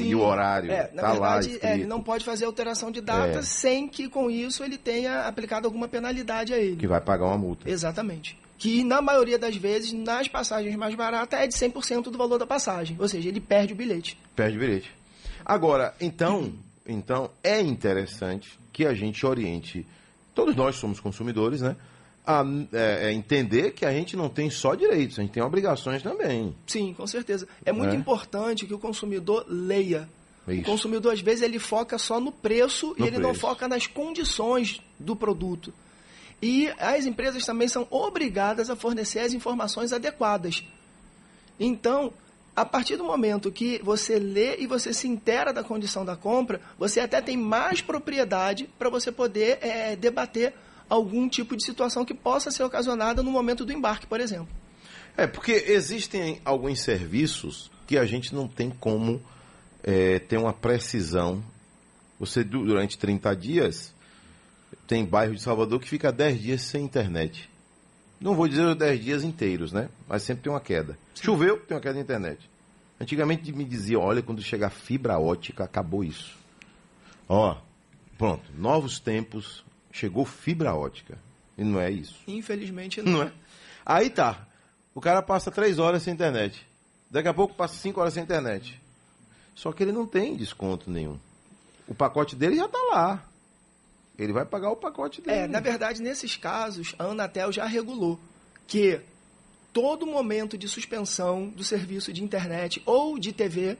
e 0.00 0.14
o 0.14 0.20
horário. 0.20 0.70
É, 0.70 0.90
na 0.92 1.02
tá 1.02 1.08
lá 1.08 1.12
verdade, 1.14 1.48
é, 1.48 1.52
escrito. 1.54 1.72
ele 1.74 1.86
não 1.86 2.00
pode 2.00 2.24
fazer 2.24 2.44
alteração 2.44 2.92
de 2.92 3.00
data 3.00 3.38
É. 3.40 3.42
sem 3.42 3.88
que 3.88 4.08
com 4.08 4.30
isso 4.30 4.62
ele 4.62 4.78
tenha 4.78 5.22
aplicado 5.26 5.66
alguma 5.66 5.88
penalidade 5.88 6.52
a 6.54 6.58
ele. 6.58 6.76
Que 6.76 6.86
vai 6.86 7.00
pagar 7.00 7.24
uma 7.26 7.38
multa. 7.38 7.68
Exatamente. 7.68 8.38
Que 8.60 8.84
na 8.84 9.00
maioria 9.00 9.38
das 9.38 9.56
vezes, 9.56 9.90
nas 9.92 10.28
passagens 10.28 10.76
mais 10.76 10.94
baratas, 10.94 11.40
é 11.40 11.46
de 11.46 11.54
100% 11.54 12.04
do 12.10 12.18
valor 12.18 12.36
da 12.38 12.46
passagem. 12.46 12.94
Ou 13.00 13.08
seja, 13.08 13.26
ele 13.28 13.40
perde 13.40 13.72
o 13.72 13.76
bilhete. 13.76 14.18
Perde 14.36 14.56
o 14.58 14.60
bilhete. 14.60 14.90
Agora, 15.44 15.94
então, 15.98 16.52
então 16.86 17.30
é 17.42 17.58
interessante 17.60 18.58
que 18.70 18.84
a 18.84 18.92
gente 18.92 19.24
oriente, 19.24 19.86
todos 20.34 20.54
nós 20.54 20.76
somos 20.76 21.00
consumidores, 21.00 21.62
né? 21.62 21.74
A 22.26 22.44
é, 22.74 23.08
é 23.08 23.12
entender 23.12 23.72
que 23.72 23.86
a 23.86 23.92
gente 23.92 24.14
não 24.14 24.28
tem 24.28 24.50
só 24.50 24.74
direitos, 24.74 25.18
a 25.18 25.22
gente 25.22 25.32
tem 25.32 25.42
obrigações 25.42 26.02
também. 26.02 26.54
Sim, 26.66 26.92
com 26.92 27.06
certeza. 27.06 27.48
É 27.64 27.72
muito 27.72 27.94
É. 27.94 27.96
importante 27.96 28.66
que 28.66 28.74
o 28.74 28.78
consumidor 28.78 29.46
leia. 29.48 30.06
É 30.46 30.50
O 30.50 30.54
isso. 30.54 30.64
consumidor, 30.64 31.14
às 31.14 31.20
vezes, 31.22 31.40
ele 31.42 31.58
foca 31.58 31.96
só 31.96 32.20
no 32.20 32.30
preço 32.30 32.94
e 32.98 33.00
No 33.00 33.06
ele 33.06 33.16
não 33.18 33.30
preço. 33.30 33.40
foca 33.40 33.66
nas 33.66 33.86
condições 33.86 34.80
do 34.98 35.16
produto. 35.16 35.72
E 36.42 36.68
as 36.78 37.04
empresas 37.04 37.44
também 37.44 37.68
são 37.68 37.86
obrigadas 37.90 38.70
a 38.70 38.76
fornecer 38.76 39.20
as 39.20 39.32
informações 39.32 39.92
adequadas. 39.92 40.64
Então, 41.58 42.12
a 42.56 42.64
partir 42.64 42.96
do 42.96 43.04
momento 43.04 43.52
que 43.52 43.80
você 43.82 44.18
lê 44.18 44.56
e 44.58 44.66
você 44.66 44.92
se 44.92 45.06
intera 45.06 45.52
da 45.52 45.62
condição 45.62 46.04
da 46.04 46.16
compra, 46.16 46.60
você 46.78 47.00
até 47.00 47.20
tem 47.20 47.36
mais 47.36 47.80
propriedade 47.80 48.68
para 48.78 48.88
você 48.88 49.12
poder 49.12 49.58
é, 49.60 49.94
debater 49.94 50.54
algum 50.88 51.28
tipo 51.28 51.56
de 51.56 51.64
situação 51.64 52.04
que 52.04 52.14
possa 52.14 52.50
ser 52.50 52.64
ocasionada 52.64 53.22
no 53.22 53.30
momento 53.30 53.64
do 53.64 53.72
embarque, 53.72 54.06
por 54.06 54.20
exemplo. 54.20 54.48
É, 55.16 55.26
porque 55.26 55.52
existem 55.52 56.40
alguns 56.44 56.80
serviços 56.80 57.70
que 57.86 57.98
a 57.98 58.04
gente 58.04 58.34
não 58.34 58.48
tem 58.48 58.70
como 58.70 59.22
é, 59.82 60.18
ter 60.18 60.36
uma 60.36 60.52
precisão. 60.52 61.42
Você, 62.18 62.42
durante 62.42 62.98
30 62.98 63.34
dias, 63.36 63.94
tem 64.86 65.04
bairro 65.04 65.34
de 65.34 65.42
Salvador 65.42 65.80
que 65.80 65.88
fica 65.88 66.12
10 66.12 66.40
dias 66.40 66.62
sem 66.62 66.84
internet. 66.84 67.48
Não 68.20 68.34
vou 68.34 68.46
dizer 68.46 68.64
os 68.64 68.76
10 68.76 69.04
dias 69.04 69.24
inteiros, 69.24 69.72
né? 69.72 69.88
Mas 70.06 70.22
sempre 70.22 70.42
tem 70.42 70.52
uma 70.52 70.60
queda. 70.60 70.98
Sim. 71.14 71.24
Choveu, 71.24 71.58
tem 71.60 71.76
uma 71.76 71.80
queda 71.80 71.94
de 71.94 72.00
internet. 72.00 72.50
Antigamente 73.00 73.50
me 73.52 73.64
diziam, 73.64 74.02
olha, 74.02 74.22
quando 74.22 74.42
chegar 74.42 74.68
fibra 74.68 75.18
ótica, 75.18 75.64
acabou 75.64 76.04
isso. 76.04 76.36
Ó, 77.26 77.56
pronto, 78.18 78.44
novos 78.54 78.98
tempos, 78.98 79.64
chegou 79.90 80.26
fibra 80.26 80.74
ótica. 80.74 81.16
E 81.56 81.64
não 81.64 81.80
é 81.80 81.90
isso. 81.90 82.16
Infelizmente 82.26 83.00
não. 83.00 83.12
Não 83.12 83.22
é? 83.22 83.32
Aí 83.86 84.10
tá. 84.10 84.46
O 84.94 85.00
cara 85.00 85.22
passa 85.22 85.50
três 85.50 85.78
horas 85.78 86.02
sem 86.02 86.12
internet. 86.12 86.66
Daqui 87.10 87.28
a 87.28 87.34
pouco 87.34 87.54
passa 87.54 87.74
cinco 87.74 88.00
horas 88.00 88.14
sem 88.14 88.22
internet. 88.22 88.80
Só 89.54 89.72
que 89.72 89.82
ele 89.82 89.92
não 89.92 90.06
tem 90.06 90.36
desconto 90.36 90.90
nenhum. 90.90 91.18
O 91.88 91.94
pacote 91.94 92.36
dele 92.36 92.56
já 92.56 92.66
está 92.66 92.78
lá. 92.92 93.29
Ele 94.20 94.34
vai 94.34 94.44
pagar 94.44 94.70
o 94.70 94.76
pacote 94.76 95.22
dele. 95.22 95.38
É, 95.38 95.48
na 95.48 95.60
verdade, 95.60 96.02
nesses 96.02 96.36
casos, 96.36 96.94
a 96.98 97.04
Anatel 97.04 97.50
já 97.50 97.64
regulou 97.64 98.20
que 98.66 99.00
todo 99.72 100.06
momento 100.06 100.58
de 100.58 100.68
suspensão 100.68 101.48
do 101.48 101.64
serviço 101.64 102.12
de 102.12 102.22
internet 102.22 102.82
ou 102.84 103.18
de 103.18 103.32
TV, 103.32 103.78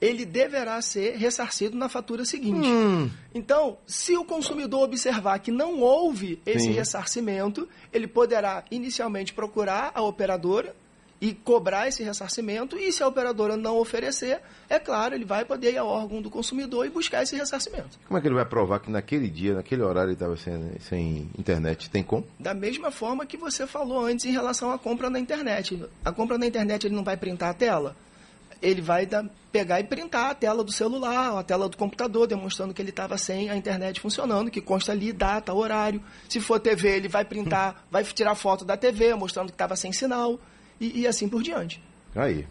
ele 0.00 0.26
deverá 0.26 0.82
ser 0.82 1.16
ressarcido 1.16 1.76
na 1.76 1.88
fatura 1.88 2.24
seguinte. 2.24 2.66
Hum. 2.66 3.08
Então, 3.32 3.78
se 3.86 4.16
o 4.16 4.24
consumidor 4.24 4.82
observar 4.82 5.38
que 5.38 5.52
não 5.52 5.80
houve 5.80 6.40
esse 6.44 6.66
Sim. 6.66 6.72
ressarcimento, 6.72 7.68
ele 7.92 8.08
poderá 8.08 8.64
inicialmente 8.68 9.32
procurar 9.32 9.92
a 9.94 10.02
operadora 10.02 10.74
e 11.20 11.32
cobrar 11.32 11.88
esse 11.88 12.02
ressarcimento, 12.02 12.76
e 12.76 12.92
se 12.92 13.02
a 13.02 13.08
operadora 13.08 13.56
não 13.56 13.78
oferecer, 13.78 14.40
é 14.68 14.78
claro, 14.78 15.14
ele 15.14 15.24
vai 15.24 15.44
poder 15.44 15.72
ir 15.72 15.78
ao 15.78 15.88
órgão 15.88 16.20
do 16.20 16.30
consumidor 16.30 16.84
e 16.86 16.90
buscar 16.90 17.22
esse 17.22 17.34
ressarcimento. 17.36 17.98
Como 18.06 18.18
é 18.18 18.20
que 18.20 18.28
ele 18.28 18.34
vai 18.34 18.44
provar 18.44 18.80
que 18.80 18.90
naquele 18.90 19.28
dia, 19.28 19.54
naquele 19.54 19.82
horário, 19.82 20.08
ele 20.08 20.14
estava 20.14 20.36
sem, 20.36 20.72
sem 20.80 21.30
internet? 21.38 21.88
Tem 21.88 22.02
como? 22.02 22.26
Da 22.38 22.52
mesma 22.52 22.90
forma 22.90 23.24
que 23.24 23.36
você 23.36 23.66
falou 23.66 24.04
antes 24.04 24.26
em 24.26 24.30
relação 24.30 24.70
à 24.70 24.78
compra 24.78 25.08
na 25.08 25.18
internet. 25.18 25.82
A 26.04 26.12
compra 26.12 26.36
na 26.36 26.46
internet 26.46 26.86
ele 26.86 26.94
não 26.94 27.04
vai 27.04 27.16
printar 27.16 27.50
a 27.50 27.54
tela? 27.54 27.96
Ele 28.60 28.80
vai 28.80 29.04
dar, 29.04 29.24
pegar 29.52 29.80
e 29.80 29.84
printar 29.84 30.30
a 30.30 30.34
tela 30.34 30.64
do 30.64 30.72
celular, 30.72 31.38
a 31.38 31.42
tela 31.42 31.68
do 31.68 31.76
computador, 31.76 32.26
demonstrando 32.26 32.72
que 32.72 32.80
ele 32.80 32.90
estava 32.90 33.16
sem 33.18 33.50
a 33.50 33.56
internet 33.56 34.00
funcionando, 34.00 34.50
que 34.50 34.60
consta 34.60 34.92
ali 34.92 35.12
data, 35.12 35.52
horário. 35.52 36.02
Se 36.28 36.40
for 36.40 36.58
TV, 36.58 36.96
ele 36.96 37.08
vai 37.08 37.24
printar, 37.24 37.84
vai 37.90 38.02
tirar 38.04 38.34
foto 38.34 38.64
da 38.64 38.76
TV, 38.76 39.14
mostrando 39.14 39.48
que 39.48 39.54
estava 39.54 39.76
sem 39.76 39.92
sinal 39.92 40.38
e, 40.80 41.00
e 41.00 41.06
assim 41.06 41.28
por 41.28 41.42
diante. 41.42 41.82
Aí. 42.14 42.46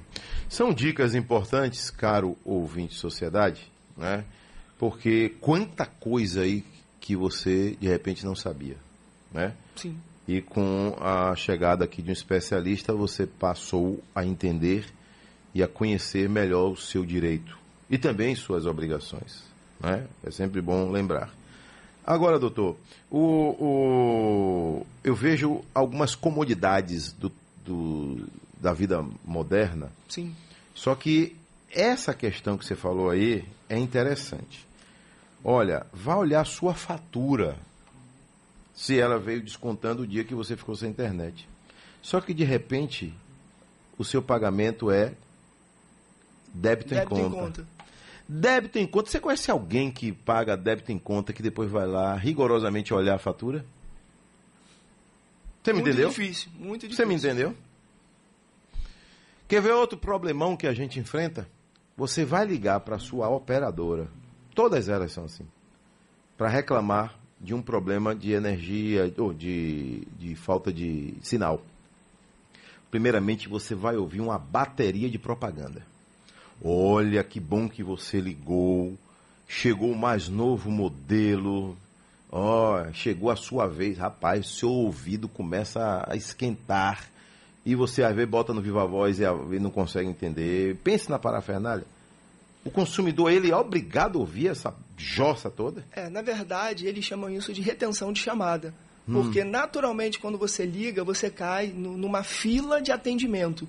São 0.47 0.73
dicas 0.73 1.15
importantes, 1.15 1.89
caro 1.89 2.37
ouvinte 2.45 2.93
de 2.93 2.99
sociedade, 2.99 3.71
né? 3.97 4.23
Porque 4.77 5.29
quanta 5.41 5.85
coisa 5.85 6.41
aí 6.41 6.63
que 6.99 7.15
você 7.15 7.75
de 7.79 7.87
repente 7.87 8.25
não 8.25 8.35
sabia, 8.35 8.77
né? 9.31 9.53
Sim. 9.75 9.97
E 10.27 10.41
com 10.41 10.95
a 10.99 11.35
chegada 11.35 11.85
aqui 11.85 12.01
de 12.01 12.09
um 12.09 12.13
especialista, 12.13 12.93
você 12.93 13.25
passou 13.25 14.03
a 14.13 14.25
entender 14.25 14.85
e 15.53 15.63
a 15.63 15.67
conhecer 15.67 16.27
melhor 16.27 16.71
o 16.71 16.75
seu 16.75 17.05
direito 17.05 17.57
e 17.89 17.97
também 17.97 18.35
suas 18.35 18.65
obrigações, 18.65 19.43
né? 19.79 20.05
É 20.23 20.31
sempre 20.31 20.61
bom 20.61 20.91
lembrar. 20.91 21.33
Agora, 22.05 22.37
doutor, 22.37 22.77
o, 23.09 23.19
o, 23.19 24.85
eu 25.03 25.15
vejo 25.15 25.63
algumas 25.73 26.13
comodidades 26.13 27.11
do 27.11 27.31
do, 27.65 28.27
da 28.59 28.73
vida 28.73 29.03
moderna. 29.23 29.91
Sim. 30.07 30.35
Só 30.73 30.93
que 30.95 31.35
essa 31.71 32.13
questão 32.13 32.57
que 32.57 32.65
você 32.65 32.75
falou 32.75 33.09
aí 33.09 33.43
é 33.67 33.77
interessante. 33.77 34.65
Olha, 35.43 35.85
vá 35.91 36.15
olhar 36.15 36.41
a 36.41 36.45
sua 36.45 36.73
fatura. 36.73 37.57
Se 38.73 38.99
ela 38.99 39.17
veio 39.17 39.41
descontando 39.41 40.03
o 40.03 40.07
dia 40.07 40.23
que 40.23 40.35
você 40.35 40.55
ficou 40.55 40.75
sem 40.75 40.89
internet. 40.89 41.47
Só 42.01 42.21
que 42.21 42.33
de 42.33 42.43
repente 42.43 43.13
o 43.97 44.03
seu 44.03 44.21
pagamento 44.21 44.91
é 44.91 45.13
débito, 46.53 46.89
débito 46.89 47.15
em, 47.15 47.23
conta. 47.23 47.25
em 47.25 47.39
conta. 47.39 47.67
Débito 48.27 48.79
em 48.79 48.87
conta. 48.87 49.09
Você 49.09 49.19
conhece 49.19 49.49
alguém 49.49 49.91
que 49.91 50.11
paga 50.11 50.57
débito 50.57 50.91
em 50.91 50.99
conta 50.99 51.31
que 51.31 51.41
depois 51.41 51.69
vai 51.69 51.87
lá 51.87 52.15
rigorosamente 52.15 52.93
olhar 52.93 53.15
a 53.15 53.19
fatura? 53.19 53.65
Você 55.65 55.73
me 55.73 55.81
muito 55.81 55.89
entendeu? 55.89 56.09
Difícil, 56.09 56.51
muito 56.59 56.81
difícil. 56.81 57.03
Você 57.03 57.09
me 57.09 57.15
entendeu? 57.15 57.55
Quer 59.47 59.63
ver 59.63 59.71
outro 59.71 59.97
problemão 59.97 60.55
que 60.55 60.67
a 60.67 60.73
gente 60.75 60.99
enfrenta? 60.99 61.49
Você 61.97 62.23
vai 62.23 62.45
ligar 62.45 62.81
para 62.81 62.97
a 62.97 62.99
sua 62.99 63.29
operadora, 63.29 64.07
todas 64.53 64.89
elas 64.89 65.11
são 65.11 65.25
assim, 65.25 65.47
para 66.37 66.49
reclamar 66.49 67.17
de 67.41 67.55
um 67.55 67.63
problema 67.63 68.13
de 68.13 68.31
energia 68.31 69.11
ou 69.17 69.33
de, 69.33 70.01
de 70.19 70.35
falta 70.35 70.71
de 70.71 71.15
sinal. 71.23 71.59
Primeiramente, 72.91 73.49
você 73.49 73.73
vai 73.73 73.95
ouvir 73.95 74.21
uma 74.21 74.37
bateria 74.37 75.09
de 75.09 75.17
propaganda. 75.17 75.81
Olha 76.63 77.23
que 77.23 77.39
bom 77.39 77.67
que 77.67 77.81
você 77.81 78.21
ligou. 78.21 78.95
Chegou 79.47 79.91
o 79.91 79.97
mais 79.97 80.29
novo 80.29 80.69
modelo 80.69 81.75
Ó, 82.37 82.81
oh, 82.81 82.93
chegou 82.93 83.31
a 83.31 83.37
sua 83.37 83.65
vez, 83.65 83.97
rapaz, 83.97 84.57
seu 84.57 84.69
ouvido 84.69 85.29
começa 85.29 86.05
a 86.05 86.17
esquentar 86.17 87.09
e 87.65 87.73
você 87.75 88.03
às 88.03 88.13
vezes 88.13 88.29
bota 88.29 88.53
no 88.53 88.61
viva 88.61 88.85
voz 88.85 89.19
e 89.21 89.23
não 89.57 89.69
consegue 89.69 90.09
entender. 90.09 90.75
Pense 90.83 91.09
na 91.09 91.17
parafernália. 91.17 91.85
O 92.65 92.69
consumidor, 92.69 93.31
ele 93.31 93.51
é 93.51 93.55
obrigado 93.55 94.17
a 94.17 94.19
ouvir 94.19 94.49
essa 94.49 94.75
jossa 94.97 95.49
toda? 95.49 95.85
É, 95.93 96.09
na 96.09 96.21
verdade, 96.21 96.85
eles 96.85 97.05
chamam 97.05 97.29
isso 97.29 97.53
de 97.53 97.61
retenção 97.61 98.11
de 98.11 98.19
chamada. 98.19 98.73
Hum. 99.07 99.13
Porque, 99.13 99.45
naturalmente, 99.45 100.19
quando 100.19 100.37
você 100.37 100.65
liga, 100.65 101.05
você 101.05 101.29
cai 101.29 101.67
numa 101.67 102.21
fila 102.21 102.81
de 102.81 102.91
atendimento. 102.91 103.65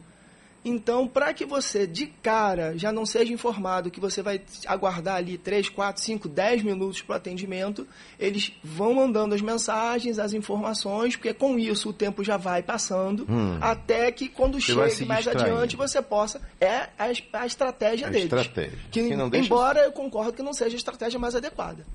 Então, 0.69 1.07
para 1.07 1.33
que 1.33 1.47
você 1.47 1.87
de 1.87 2.09
cara 2.09 2.77
já 2.77 2.91
não 2.91 3.07
seja 3.07 3.33
informado 3.33 3.89
que 3.89 4.01
você 4.01 4.21
vai 4.21 4.41
aguardar 4.67 5.15
ali 5.15 5.39
3, 5.39 5.69
4, 5.69 6.03
5, 6.03 6.29
10 6.29 6.65
minutos 6.65 7.01
para 7.01 7.13
o 7.13 7.17
atendimento, 7.17 7.87
eles 8.19 8.53
vão 8.65 8.95
mandando 8.95 9.33
as 9.33 9.41
mensagens, 9.41 10.19
as 10.19 10.33
informações, 10.33 11.15
porque 11.15 11.33
com 11.33 11.57
isso 11.57 11.91
o 11.91 11.93
tempo 11.93 12.25
já 12.25 12.37
vai 12.37 12.65
passando, 12.65 13.25
hum. 13.29 13.59
até 13.61 14.11
que 14.11 14.29
quando 14.29 14.61
você 14.61 14.75
chegue 14.75 15.05
mais 15.05 15.29
adiante 15.29 15.77
você 15.77 16.03
possa. 16.03 16.41
É 16.61 16.89
a, 16.99 17.13
a 17.35 17.47
estratégia 17.47 18.09
a 18.09 18.11
deles. 18.11 18.25
Estratégia. 18.25 18.77
Que, 18.91 19.09
que 19.09 19.39
embora 19.39 19.85
eu 19.85 19.93
concordo 19.93 20.33
que 20.33 20.43
não 20.43 20.53
seja 20.53 20.75
a 20.75 20.79
estratégia 20.79 21.17
mais 21.17 21.37
adequada. 21.37 21.87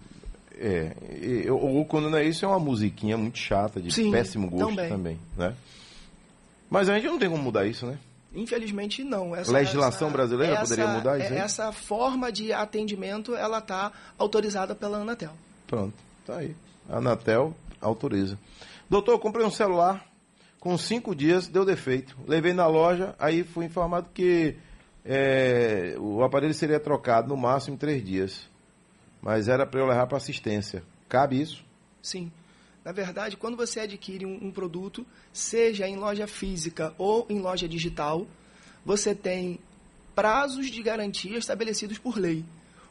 É, 0.57 0.93
ou 1.51 1.83
quando 1.83 2.09
não 2.09 2.17
é 2.17 2.23
isso, 2.23 2.45
é 2.45 2.47
uma 2.47 2.59
musiquinha 2.59 3.17
muito 3.17 3.37
chata, 3.37 3.81
de 3.81 3.91
Sim, 3.91 4.11
péssimo 4.11 4.49
gosto 4.49 4.69
também. 4.69 4.89
também 4.89 5.19
né? 5.35 5.53
Mas 6.69 6.87
a 6.87 6.95
gente 6.95 7.07
não 7.07 7.19
tem 7.19 7.29
como 7.29 7.43
mudar 7.43 7.65
isso, 7.65 7.85
né? 7.85 7.99
Infelizmente 8.33 9.03
não. 9.03 9.35
Essa, 9.35 9.51
Legislação 9.51 10.07
essa, 10.07 10.17
brasileira 10.17 10.53
essa, 10.53 10.63
poderia 10.63 10.88
mudar 10.88 11.19
isso? 11.19 11.33
Aí? 11.33 11.39
Essa 11.39 11.71
forma 11.71 12.31
de 12.31 12.53
atendimento 12.53 13.35
ela 13.35 13.59
está 13.59 13.91
autorizada 14.17 14.73
pela 14.73 15.00
Anatel. 15.00 15.33
Pronto, 15.67 15.93
tá 16.25 16.38
aí. 16.38 16.55
A 16.89 16.97
Anatel 16.97 17.53
autoriza. 17.81 18.38
Doutor, 18.89 19.19
comprei 19.19 19.45
um 19.45 19.51
celular 19.51 20.05
com 20.59 20.77
cinco 20.77 21.15
dias, 21.15 21.47
deu 21.47 21.65
defeito. 21.65 22.15
Levei 22.27 22.53
na 22.53 22.67
loja, 22.67 23.15
aí 23.19 23.43
fui 23.43 23.65
informado 23.65 24.07
que 24.13 24.55
é, 25.03 25.95
o 26.00 26.23
aparelho 26.23 26.53
seria 26.53 26.79
trocado 26.79 27.27
no 27.27 27.35
máximo 27.35 27.75
em 27.75 27.77
três 27.77 28.05
dias. 28.05 28.50
Mas 29.21 29.47
era 29.47 29.65
para 29.65 29.79
eu 29.79 29.88
levar 29.88 30.07
para 30.07 30.17
assistência. 30.17 30.83
Cabe 31.09 31.41
isso? 31.41 31.63
Sim. 32.01 32.31
Na 32.83 32.91
verdade, 32.91 33.38
quando 33.38 33.55
você 33.55 33.81
adquire 33.81 34.25
um, 34.25 34.47
um, 34.47 34.51
produto, 34.51 35.05
seja 35.31 35.88
em 35.88 35.97
loja 35.97 36.25
física 36.25 36.93
ou 36.97 37.25
em 37.29 37.39
loja 37.39 37.67
digital, 37.67 38.25
você 38.83 39.13
tem 39.13 39.59
prazos 40.15 40.69
de 40.69 40.81
garantia 40.81 41.38
estabelecidos 41.38 42.00
por 42.00 42.17
lei. 42.17 42.43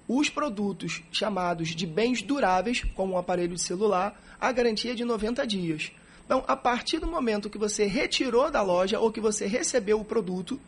Os 0.06 0.28
produtos 0.28 1.02
chamados 1.12 1.68
de 1.68 1.86
bens 1.86 2.22
duráveis, 2.22 2.84
como 2.94 3.14
um 3.14 3.18
aparelho 3.18 3.54
de 3.54 3.62
celular, 3.62 4.20
a 4.40 4.50
garantia 4.52 4.92
é 4.92 4.94
de 4.94 5.04
90 5.04 5.46
dias. 5.46 5.92
Então, 6.24 6.44
a 6.46 6.56
partir 6.56 7.00
do 7.00 7.08
momento 7.08 7.50
que 7.50 7.58
você 7.58 7.84
retirou 7.86 8.50
da 8.50 8.62
loja 8.62 9.00
ou 9.00 9.10
que 9.10 9.20
você 9.20 9.46
recebeu 9.46 10.00
o 10.00 10.04
produto, 10.04 10.60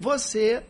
você 0.00 0.62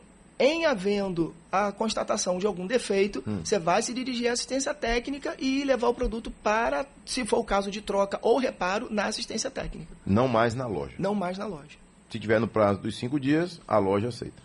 em 0.43 0.65
havendo 0.67 1.33
a 1.53 1.71
constatação 1.71 2.37
de 2.39 2.47
algum 2.47 2.67
defeito, 2.67 3.23
hum. 3.25 3.41
você 3.45 3.61
vai 3.61 3.81
se 3.81 3.95
dirigir 3.95 4.29
à 4.29 4.33
assistência 4.33 4.75
técnica 4.75 5.37
e 5.39 5.63
levar 5.63 5.87
o 5.89 5.95
produto 5.95 6.33
para, 6.43 6.85
se 7.07 7.25
for 7.25 7.39
o 7.39 7.45
caso 7.45 7.71
de 7.71 7.81
troca 7.81 8.19
ou 8.21 8.39
reparo, 8.39 8.89
na 8.91 9.05
assistência 9.05 9.51
técnica. 9.53 9.95
Não 10.05 10.27
mais 10.27 10.53
na 10.55 10.67
loja. 10.67 10.95
Não 10.99 11.15
mais 11.15 11.39
na 11.39 11.47
loja. 11.47 11.79
Se 12.11 12.19
tiver 12.19 12.41
no 12.41 12.49
prazo 12.49 12.81
dos 12.81 12.99
cinco 12.99 13.21
dias, 13.21 13.61
a 13.69 13.79
loja 13.79 14.09
aceita. 14.09 14.43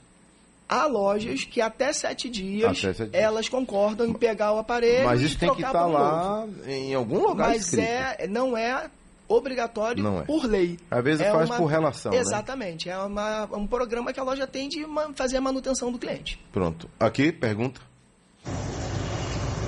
Há 0.69 0.85
lojas 0.85 1.45
que 1.45 1.61
até 1.61 1.91
sete 1.93 2.29
dias, 2.29 2.69
Até 2.69 2.93
sete 2.93 3.09
dias. 3.09 3.23
elas 3.23 3.49
concordam 3.49 4.05
em 4.05 4.13
pegar 4.13 4.51
o 4.53 4.59
aparelho 4.59 5.05
Mas 5.05 5.21
isso 5.21 5.39
tem 5.39 5.53
que 5.55 5.63
estar 5.63 5.87
um 5.87 5.93
lá 5.93 6.41
novo. 6.45 6.69
em 6.69 6.93
algum 6.93 7.25
lugar 7.25 7.49
Mas 7.49 7.63
escrito. 7.63 7.83
é, 7.83 8.27
não 8.27 8.55
é 8.55 8.89
obrigatório 9.27 10.03
Não 10.03 10.19
é. 10.19 10.23
por 10.23 10.45
lei. 10.45 10.77
Às 10.89 11.03
vezes 11.03 11.21
É 11.21 11.31
faz 11.31 11.49
por 11.49 11.65
relação, 11.65 12.11
né? 12.11 12.17
Exatamente. 12.19 12.89
É 12.89 12.97
uma- 12.97 13.45
um 13.53 13.67
programa 13.67 14.13
que 14.13 14.19
a 14.19 14.23
loja 14.23 14.47
tem 14.47 14.67
de 14.69 14.85
fazer 15.15 15.37
a 15.37 15.41
manutenção 15.41 15.91
do 15.91 15.97
cliente. 15.99 16.39
Pronto. 16.51 16.89
Aqui, 16.99 17.31
pergunta. 17.31 17.81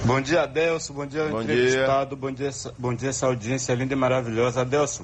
Bom 0.06 0.22
dia, 0.22 0.44
Adelson. 0.44 0.94
Bom 0.94 1.06
dia, 1.06 1.26
Bom 1.26 1.42
entrevistado. 1.42 2.16
Bom 2.16 2.32
dia, 2.32 2.48
essa- 2.48 2.74
bom 2.78 2.94
dia, 2.94 3.10
essa 3.10 3.26
audiência 3.28 3.74
linda 3.74 3.94
e 3.94 3.98
maravilhosa. 3.98 4.62
Adelson, 4.62 5.04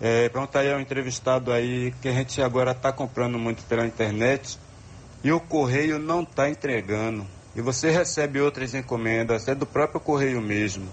é, 0.00 0.28
pergunta 0.28 0.58
aí 0.60 0.72
ao 0.72 0.80
entrevistado 0.80 1.50
aí 1.52 1.92
que 2.02 2.08
a 2.08 2.12
gente 2.12 2.40
agora 2.42 2.72
está 2.72 2.92
comprando 2.92 3.38
muito 3.38 3.64
pela 3.64 3.86
internet 3.86 4.58
e 5.24 5.32
o 5.32 5.40
correio 5.40 5.98
não 5.98 6.22
está 6.22 6.48
entregando. 6.48 7.26
E 7.56 7.60
você 7.60 7.90
recebe 7.90 8.40
outras 8.40 8.74
encomendas, 8.74 9.48
é 9.48 9.54
do 9.54 9.66
próprio 9.66 9.98
correio 9.98 10.40
mesmo. 10.40 10.86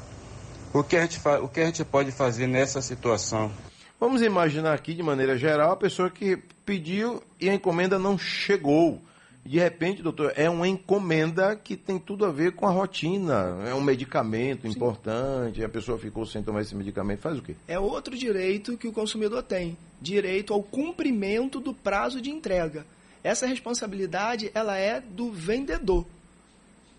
O 0.76 0.84
que 0.84 0.98
a 0.98 1.04
gente, 1.04 1.22
o 1.42 1.48
que 1.48 1.62
a 1.62 1.66
gente 1.68 1.86
pode 1.86 2.12
fazer 2.12 2.48
nessa 2.48 2.82
situação? 2.82 3.50
Vamos 3.98 4.22
imaginar 4.22 4.74
aqui, 4.74 4.94
de 4.94 5.02
maneira 5.02 5.38
geral, 5.38 5.72
a 5.72 5.78
pessoa 5.78 6.10
que 6.10 6.38
pediu 6.66 7.24
e 7.40 7.50
a 7.50 7.54
encomenda 7.54 7.98
não 7.98 8.18
chegou. 8.18 9.02
De 9.46 9.58
repente, 9.58 10.04
doutor, 10.04 10.34
é 10.36 10.50
uma 10.50 10.68
encomenda 10.68 11.56
que 11.56 11.78
tem 11.78 11.98
tudo 11.98 12.26
a 12.26 12.30
ver 12.30 12.52
com 12.52 12.68
a 12.68 12.72
rotina. 12.72 13.64
É 13.66 13.74
um 13.74 13.80
medicamento 13.80 14.68
importante, 14.68 15.64
a 15.64 15.70
pessoa 15.70 15.98
ficou 15.98 16.26
sem 16.26 16.44
tomar 16.44 16.60
esse 16.60 16.76
medicamento. 16.76 17.22
Faz 17.22 17.38
o 17.38 17.42
quê? 17.42 17.56
É 17.70 17.80
outro 17.80 18.18
direito 18.18 18.78
que 18.78 18.90
o 18.90 18.92
consumidor 18.92 19.44
tem, 19.44 19.78
direito 20.02 20.54
ao 20.54 20.62
cumprimento 20.62 21.62
do 21.62 21.74
prazo 21.74 22.20
de 22.20 22.30
entrega. 22.32 22.86
Essa 23.24 23.48
responsabilidade 23.48 24.52
ela 24.54 24.78
é 24.78 25.00
do 25.00 25.32
vendedor. 25.32 26.06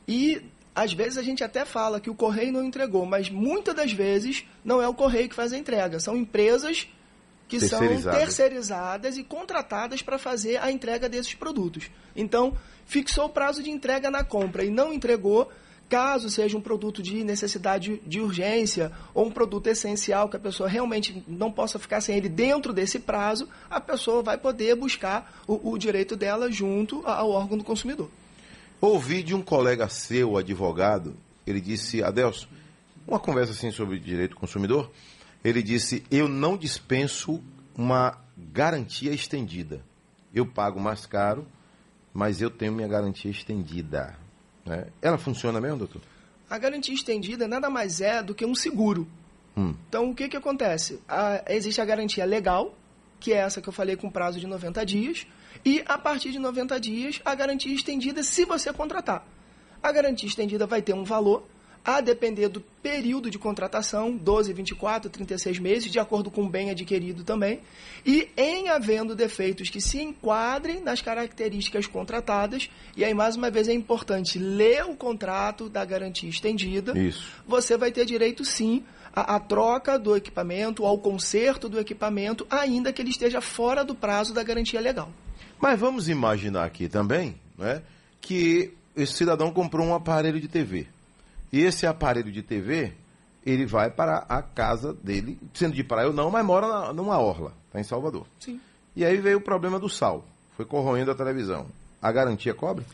E 0.09 0.41
às 0.77 0.93
vezes 0.93 1.17
a 1.17 1.23
gente 1.23 1.43
até 1.43 1.65
fala 1.65 1.99
que 1.99 2.11
o 2.11 2.15
correio 2.15 2.53
não 2.53 2.63
entregou, 2.63 3.07
mas 3.07 3.31
muitas 3.31 3.75
das 3.75 3.93
vezes 3.93 4.45
não 4.63 4.83
é 4.83 4.87
o 4.87 4.93
correio 4.93 5.27
que 5.27 5.35
faz 5.35 5.51
a 5.55 5.57
entrega, 5.57 5.99
são 5.99 6.15
empresas 6.15 6.87
que 7.49 7.59
são 7.61 7.79
Terceirizadas. 7.79 8.21
terceirizadas 8.21 9.17
e 9.17 9.25
contratadas 9.25 10.03
para 10.03 10.19
fazer 10.19 10.59
a 10.59 10.71
entrega 10.71 11.09
desses 11.09 11.33
produtos. 11.33 11.91
Então, 12.15 12.55
fixou 12.85 13.25
o 13.25 13.31
prazo 13.31 13.63
de 13.63 13.71
entrega 13.71 14.11
na 14.11 14.23
compra 14.23 14.65
e 14.65 14.71
não 14.71 14.93
entregou, 14.93 15.51
caso 15.89 16.29
seja 16.29 16.59
um 16.59 16.61
produto 16.61 17.03
de 17.03 17.25
necessidade 17.25 18.03
de 18.05 18.21
urgência 18.21 18.93
ou 19.15 19.27
um 19.27 19.31
produto 19.31 19.69
essencial 19.69 20.29
que 20.29 20.37
a 20.37 20.41
pessoa 20.41 20.69
realmente 20.69 21.25
não 21.27 21.51
possa 21.51 21.79
ficar 21.79 22.03
sem 22.03 22.19
ele 22.19 22.29
dentro 22.29 22.75
desse 22.75 22.99
prazo, 22.99 23.49
a 23.71 23.81
pessoa 23.81 24.23
vai 24.23 24.37
poder 24.37 24.75
buscar 24.75 25.41
o, 25.47 25.71
o 25.73 25.79
direito 25.79 26.17
dela 26.17 26.51
junto 26.51 27.01
ao 27.07 27.31
órgão 27.31 27.57
do 27.57 27.65
consumidor. 27.65 28.11
Ouvi 28.81 29.23
de 29.23 29.35
um 29.35 29.43
colega 29.43 29.89
seu, 29.89 30.37
advogado, 30.37 31.17
ele 31.47 31.61
disse, 31.61 32.03
Adelson, 32.03 32.47
uma 33.07 33.19
conversa 33.19 33.53
assim 33.53 33.71
sobre 33.71 33.99
direito 33.99 34.31
do 34.31 34.37
consumidor, 34.37 34.91
ele 35.45 35.63
disse, 35.63 36.03
eu 36.11 36.29
não 36.29 36.57
dispenso 36.57 37.43
uma 37.77 38.19
garantia 38.37 39.13
estendida. 39.13 39.81
Eu 40.35 40.45
pago 40.45 40.79
mais 40.81 41.07
caro, 41.07 41.47
mas 42.13 42.41
eu 42.41 42.51
tenho 42.51 42.73
minha 42.73 42.89
garantia 42.89 43.31
estendida. 43.31 44.17
né? 44.65 44.87
Ela 45.01 45.17
funciona 45.19 45.61
mesmo, 45.61 45.79
doutor? 45.79 46.03
A 46.51 46.59
garantia 46.59 46.95
estendida 46.95 47.49
nada 47.49 47.71
mais 47.71 48.01
é 48.01 48.23
do 48.23 48.35
que 48.35 48.45
um 48.45 48.55
seguro. 48.55 49.07
Hum. 49.57 49.75
Então, 49.89 50.11
o 50.11 50.15
que, 50.15 50.29
que 50.29 50.37
acontece? 50.37 51.01
A- 51.09 51.43
existe 51.49 51.81
a 51.81 51.85
garantia 51.85 52.25
legal, 52.25 52.75
que 53.19 53.33
é 53.33 53.37
essa 53.39 53.61
que 53.63 53.69
eu 53.69 53.73
falei 53.73 53.97
com 53.97 54.11
prazo 54.11 54.39
de 54.39 54.47
90 54.47 54.85
dias, 54.85 55.27
e 55.65 55.83
a 55.87 55.99
partir 55.99 56.31
de 56.31 56.39
90 56.39 56.79
dias, 56.81 57.21
a 57.25 57.35
garantia 57.35 57.75
estendida 57.75 58.23
se 58.23 58.45
você 58.45 58.73
contratar. 58.73 59.27
A 59.83 59.93
garantia 59.93 60.29
estendida 60.29 60.67
vai 60.67 60.83
ter 60.83 60.95
um 60.95 61.05
valor, 61.05 61.45
a 61.87 62.01
depender 62.01 62.49
do 62.49 62.61
período 62.83 63.31
de 63.31 63.39
contratação, 63.39 64.17
12, 64.17 64.53
24, 64.53 65.09
36 65.09 65.61
meses, 65.61 65.93
de 65.93 66.01
acordo 66.01 66.33
com 66.33 66.43
o 66.43 66.49
bem 66.49 66.69
adquirido 66.69 67.23
também, 67.23 67.61
e 68.05 68.29
em 68.37 68.69
havendo 68.69 69.15
defeitos 69.15 69.71
que 69.71 69.81
se 69.81 70.03
enquadrem 70.03 70.81
nas 70.81 71.01
características 71.01 71.87
contratadas, 71.87 72.69
e 72.97 73.05
aí 73.05 73.15
mais 73.15 73.37
uma 73.37 73.53
vez 73.53 73.69
é 73.69 73.73
importante 73.73 74.37
ler 74.37 74.85
o 74.85 74.97
contrato 74.97 75.69
da 75.69 75.85
garantia 75.85 76.29
estendida, 76.29 76.99
Isso. 76.99 77.31
você 77.47 77.77
vai 77.77 77.93
ter 77.93 78.05
direito 78.05 78.45
sim 78.45 78.83
à, 79.15 79.37
à 79.37 79.41
troca 79.41 79.97
do 79.97 80.17
equipamento, 80.17 80.85
ao 80.85 80.99
conserto 80.99 81.69
do 81.69 81.79
equipamento, 81.79 82.45
ainda 82.51 82.93
que 82.93 83.01
ele 83.01 83.11
esteja 83.11 83.41
fora 83.41 83.85
do 83.85 83.95
prazo 83.95 84.35
da 84.35 84.43
garantia 84.43 84.81
legal. 84.81 85.13
Mas 85.61 85.79
vamos 85.79 86.09
imaginar 86.09 86.65
aqui 86.65 86.89
também 86.89 87.37
né, 87.57 87.83
que 88.21 88.73
esse 88.97 89.13
cidadão 89.13 89.53
comprou 89.53 89.87
um 89.87 89.95
aparelho 89.95 90.41
de 90.41 90.49
TV. 90.49 90.87
E 91.53 91.61
esse 91.61 91.87
aparelho 91.87 92.31
de 92.33 92.43
TV, 92.43 92.93
ele 93.45 93.67
vai 93.67 93.91
para 93.91 94.27
a 94.29 94.43
casa 94.43 94.93
dele, 94.93 95.39
sendo 95.55 95.75
de 95.75 95.85
praia 95.85 96.09
ou 96.09 96.13
não, 96.13 96.31
mas 96.31 96.45
mora 96.45 96.67
na, 96.67 96.93
numa 96.93 97.19
orla, 97.19 97.53
está 97.67 97.81
em 97.81 97.85
Salvador. 97.85 98.27
Sim. 98.41 98.61
E 98.95 99.05
aí 99.05 99.19
veio 99.19 99.39
o 99.39 99.43
problema 99.43 99.79
do 99.79 99.89
sal. 99.89 100.25
Foi 100.57 100.65
corroendo 100.65 101.11
a 101.11 101.15
televisão. 101.15 101.67
A 102.01 102.11
garantia 102.11 102.55
cobre? 102.55 102.85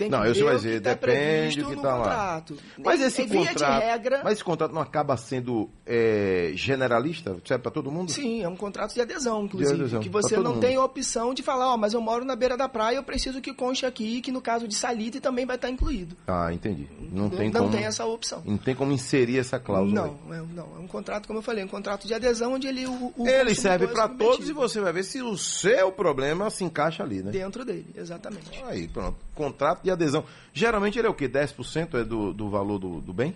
Tem 0.00 0.08
Não, 0.10 0.22
que 0.22 0.28
eu 0.28 0.34
ver 0.34 0.44
vai 0.44 0.54
dizer, 0.56 0.72
que 0.78 0.80
tá 0.80 0.94
depende 0.94 1.60
do 1.62 1.68
que 1.68 1.76
no 1.76 1.82
tá 1.82 1.88
lá. 1.94 1.98
contrato. 2.04 2.56
Mas 2.82 3.00
Em- 3.00 3.04
esse 3.04 3.22
via 3.24 3.48
contrato, 3.48 3.82
regra, 3.82 4.20
mas 4.24 4.32
esse 4.32 4.44
contrato 4.44 4.72
não 4.72 4.80
acaba 4.80 5.14
sendo 5.18 5.68
é, 5.86 6.52
generalista? 6.54 7.36
Serve 7.44 7.62
para 7.62 7.70
todo 7.70 7.90
mundo? 7.90 8.10
sim, 8.10 8.42
é 8.42 8.48
um 8.48 8.56
contrato 8.56 8.94
de 8.94 9.00
adesão, 9.02 9.44
inclusive, 9.44 9.74
De 9.74 9.80
adesão, 9.82 10.00
que 10.00 10.08
você 10.08 10.36
não 10.38 10.52
mundo. 10.54 10.60
tem 10.62 10.76
a 10.76 10.82
opção 10.82 11.34
de 11.34 11.42
falar, 11.42 11.68
ó, 11.74 11.76
mas 11.76 11.92
eu 11.92 12.00
moro 12.00 12.24
na 12.24 12.34
beira 12.34 12.56
da 12.56 12.66
praia, 12.68 12.96
eu 12.96 13.02
preciso 13.02 13.40
que 13.42 13.52
conste 13.52 13.84
aqui 13.84 14.20
que 14.22 14.32
no 14.32 14.40
caso 14.40 14.66
de 14.66 14.74
salitre 14.74 15.20
também 15.20 15.44
vai 15.44 15.56
estar 15.56 15.68
incluído. 15.68 16.16
Ah, 16.26 16.50
entendi. 16.52 16.88
Não 17.12 17.28
tem 17.28 17.50
como. 17.52 17.76
essa 17.76 18.06
opção. 18.06 18.42
Não 18.46 18.56
tem 18.56 18.74
como 18.74 18.92
inserir 18.92 19.38
essa 19.38 19.58
cláusula. 19.58 20.16
Não, 20.24 20.34
é, 20.34 20.42
não, 20.54 20.76
é 20.76 20.78
um 20.78 20.86
contrato, 20.86 21.26
como 21.26 21.40
eu 21.40 21.42
falei, 21.42 21.62
um 21.62 21.68
contrato 21.68 22.06
de 22.06 22.14
adesão 22.14 22.54
onde 22.54 22.66
ele 22.66 22.86
o, 22.86 23.12
o 23.16 23.26
Ele 23.28 23.50
consumidor 23.50 23.54
serve 23.56 23.84
é 23.84 23.88
para 23.88 24.08
todos 24.08 24.48
e 24.48 24.52
você 24.52 24.80
vai 24.80 24.92
ver 24.92 25.02
se 25.04 25.20
o 25.20 25.36
seu 25.36 25.92
problema 25.92 26.48
se 26.48 26.64
encaixa 26.64 27.02
ali, 27.02 27.22
né? 27.22 27.30
dentro 27.30 27.64
dele, 27.64 27.86
exatamente. 27.94 28.62
Aí, 28.64 28.88
pronto. 28.88 29.16
Contrato 29.34 29.82
de 29.82 29.89
adesão. 29.92 30.24
Geralmente 30.52 30.98
ele 30.98 31.06
é 31.06 31.10
o 31.10 31.14
quê? 31.14 31.28
10% 31.28 32.00
é 32.00 32.04
do, 32.04 32.32
do 32.32 32.48
valor 32.48 32.78
do, 32.78 33.00
do 33.00 33.12
bem? 33.12 33.34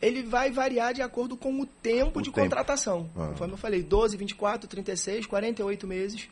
Ele 0.00 0.22
vai 0.22 0.50
variar 0.50 0.92
de 0.92 1.02
acordo 1.02 1.36
com 1.36 1.60
o 1.60 1.66
tempo 1.66 2.18
O 2.18 2.22
de 2.22 2.30
tempo. 2.30 2.40
contratação. 2.42 3.08
Ah. 3.16 3.28
Conforme 3.28 3.54
eu 3.54 3.58
falei, 3.58 3.82
12, 3.82 4.16
24, 4.16 4.68
36, 4.68 5.26
48 5.26 5.86
meses. 5.86 6.28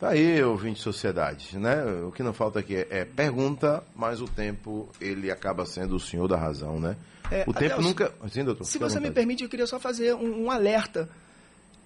Tá 0.00 0.10
aí, 0.10 0.42
ouvinte 0.42 0.78
de 0.78 0.82
sociedade, 0.82 1.56
né? 1.58 1.84
O 2.06 2.10
que 2.10 2.22
não 2.24 2.32
falta 2.32 2.58
aqui 2.58 2.74
é, 2.74 2.86
é 2.90 3.04
pergunta, 3.04 3.84
mas 3.94 4.20
o 4.20 4.24
tempo, 4.26 4.88
ele 5.00 5.30
acaba 5.30 5.64
sendo 5.64 5.94
o 5.94 6.00
senhor 6.00 6.26
da 6.26 6.36
razão, 6.36 6.80
né? 6.80 6.96
É, 7.30 7.42
o 7.46 7.52
tempo 7.52 7.74
Adelson, 7.74 7.82
nunca... 7.82 8.12
Sim, 8.28 8.44
doutor. 8.44 8.64
Se 8.64 8.78
você 8.78 8.98
me 8.98 9.12
permite, 9.12 9.44
eu 9.44 9.48
queria 9.48 9.66
só 9.66 9.78
fazer 9.78 10.14
um, 10.14 10.46
um 10.46 10.50
alerta. 10.50 11.08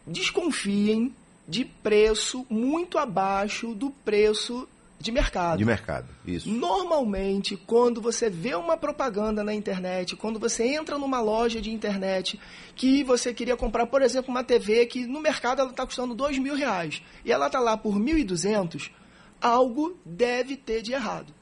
Desconfiem 0.07 1.15
de 1.47 1.65
preço 1.65 2.47
muito 2.49 2.97
abaixo 2.99 3.75
do 3.75 3.91
preço 3.91 4.67
de 4.99 5.13
mercado. 5.13 5.59
De 5.59 5.65
mercado, 5.65 6.09
isso. 6.27 6.49
Normalmente, 6.49 7.57
quando 7.57 8.01
você 8.01 8.31
vê 8.31 8.55
uma 8.55 8.77
propaganda 8.77 9.45
na 9.45 9.55
internet, 9.55 10.17
quando 10.17 10.39
você 10.41 10.65
entra 10.67 10.99
numa 10.99 11.21
loja 11.21 11.61
de 11.61 11.71
internet 11.71 12.41
que 12.75 13.05
você 13.05 13.33
queria 13.35 13.57
comprar, 13.57 13.87
por 13.87 14.01
exemplo, 14.03 14.31
uma 14.31 14.43
TV 14.43 14.87
que 14.87 15.07
no 15.07 15.21
mercado 15.21 15.61
ela 15.61 15.71
está 15.71 15.85
custando 15.85 16.15
dois 16.15 16.39
mil 16.39 16.55
reais 16.57 17.03
e 17.25 17.31
ela 17.31 17.47
está 17.47 17.61
lá 17.61 17.77
por 17.77 17.95
1.200, 17.99 18.91
algo 19.41 19.97
deve 20.05 20.57
ter 20.57 20.83
de 20.83 20.93
errado. 20.93 21.33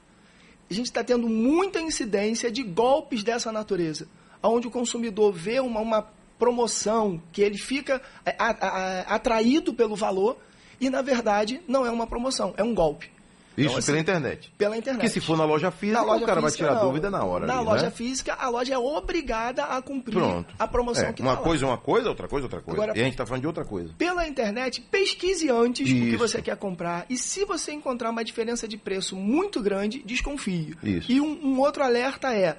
A 0.69 0.73
gente 0.73 0.87
está 0.87 1.03
tendo 1.03 1.29
muita 1.29 1.79
incidência 1.79 2.51
de 2.51 2.61
golpes 2.63 3.23
dessa 3.23 3.51
natureza, 3.51 4.07
onde 4.43 4.67
o 4.67 4.71
consumidor 4.71 5.31
vê 5.31 5.59
uma, 5.59 5.79
uma 5.79 6.07
promoção 6.37 7.21
que 7.31 7.41
ele 7.41 7.57
fica 7.57 8.01
é, 8.25 8.35
a- 8.37 8.49
a- 8.67 9.15
atraído 9.15 9.73
pelo 9.73 9.95
valor 9.95 10.37
e, 10.79 10.89
na 10.89 11.01
verdade, 11.01 11.61
não 11.67 11.85
é 11.85 11.89
uma 11.91 12.05
promoção, 12.05 12.53
é 12.57 12.63
um 12.63 12.73
golpe. 12.75 13.14
Isso 13.57 13.67
Então, 13.67 13.77
assim, 13.77 13.85
pela 13.87 13.99
internet. 13.99 14.53
Pela 14.57 14.77
internet. 14.77 15.01
Porque 15.01 15.09
se 15.13 15.21
for 15.21 15.37
na 15.37 15.45
loja 15.45 15.71
física, 15.71 15.99
Na 16.01 16.05
loja 16.05 16.23
o 16.23 16.27
cara 16.27 16.41
vai 16.41 16.51
física, 16.51 16.67
tirar 16.69 16.79
não. 16.79 16.87
dúvida 16.87 17.09
na 17.09 17.23
hora. 17.23 17.45
Na 17.47 17.57
ali, 17.57 17.65
loja 17.65 17.85
né? 17.85 17.91
física, 17.91 18.33
a 18.33 18.49
loja 18.49 18.73
é 18.73 18.77
obrigada 18.77 19.63
a 19.63 19.81
cumprir 19.81 20.13
Pronto. 20.17 20.53
a 20.59 20.67
promoção 20.67 21.05
É, 21.09 21.13
que 21.13 21.21
Uma 21.21 21.37
tá 21.37 21.43
coisa 21.43 21.65
é 21.65 21.67
uma 21.67 21.77
coisa, 21.77 22.09
outra 22.09 22.27
coisa 22.27 22.43
é 22.43 22.47
outra 22.47 22.61
coisa. 22.61 22.81
Agora- 22.83 22.97
e 22.97 23.01
a 23.01 23.03
gente 23.03 23.13
está 23.13 23.25
falando 23.25 23.41
de 23.41 23.47
outra 23.47 23.63
coisa. 23.65 23.93
Pela 23.97 24.27
internet, 24.27 24.81
pesquise 24.81 25.49
antes 25.49 25.89
o 25.89 25.93
que 25.93 25.99
Isso. 26.09 26.17
você 26.17 26.41
quer 26.41 26.57
comprar. 26.57 27.05
E 27.09 27.17
se 27.17 27.45
você 27.45 27.71
encontrar 27.71 28.09
uma 28.09 28.23
diferença 28.23 28.67
de 28.67 28.77
preço 28.77 29.15
muito 29.15 29.61
grande, 29.61 30.03
desconfie. 30.05 30.75
Isso. 30.83 31.11
E 31.11 31.21
um, 31.21 31.39
um 31.45 31.59
outro 31.59 31.83
alerta 31.83 32.33
é: 32.33 32.57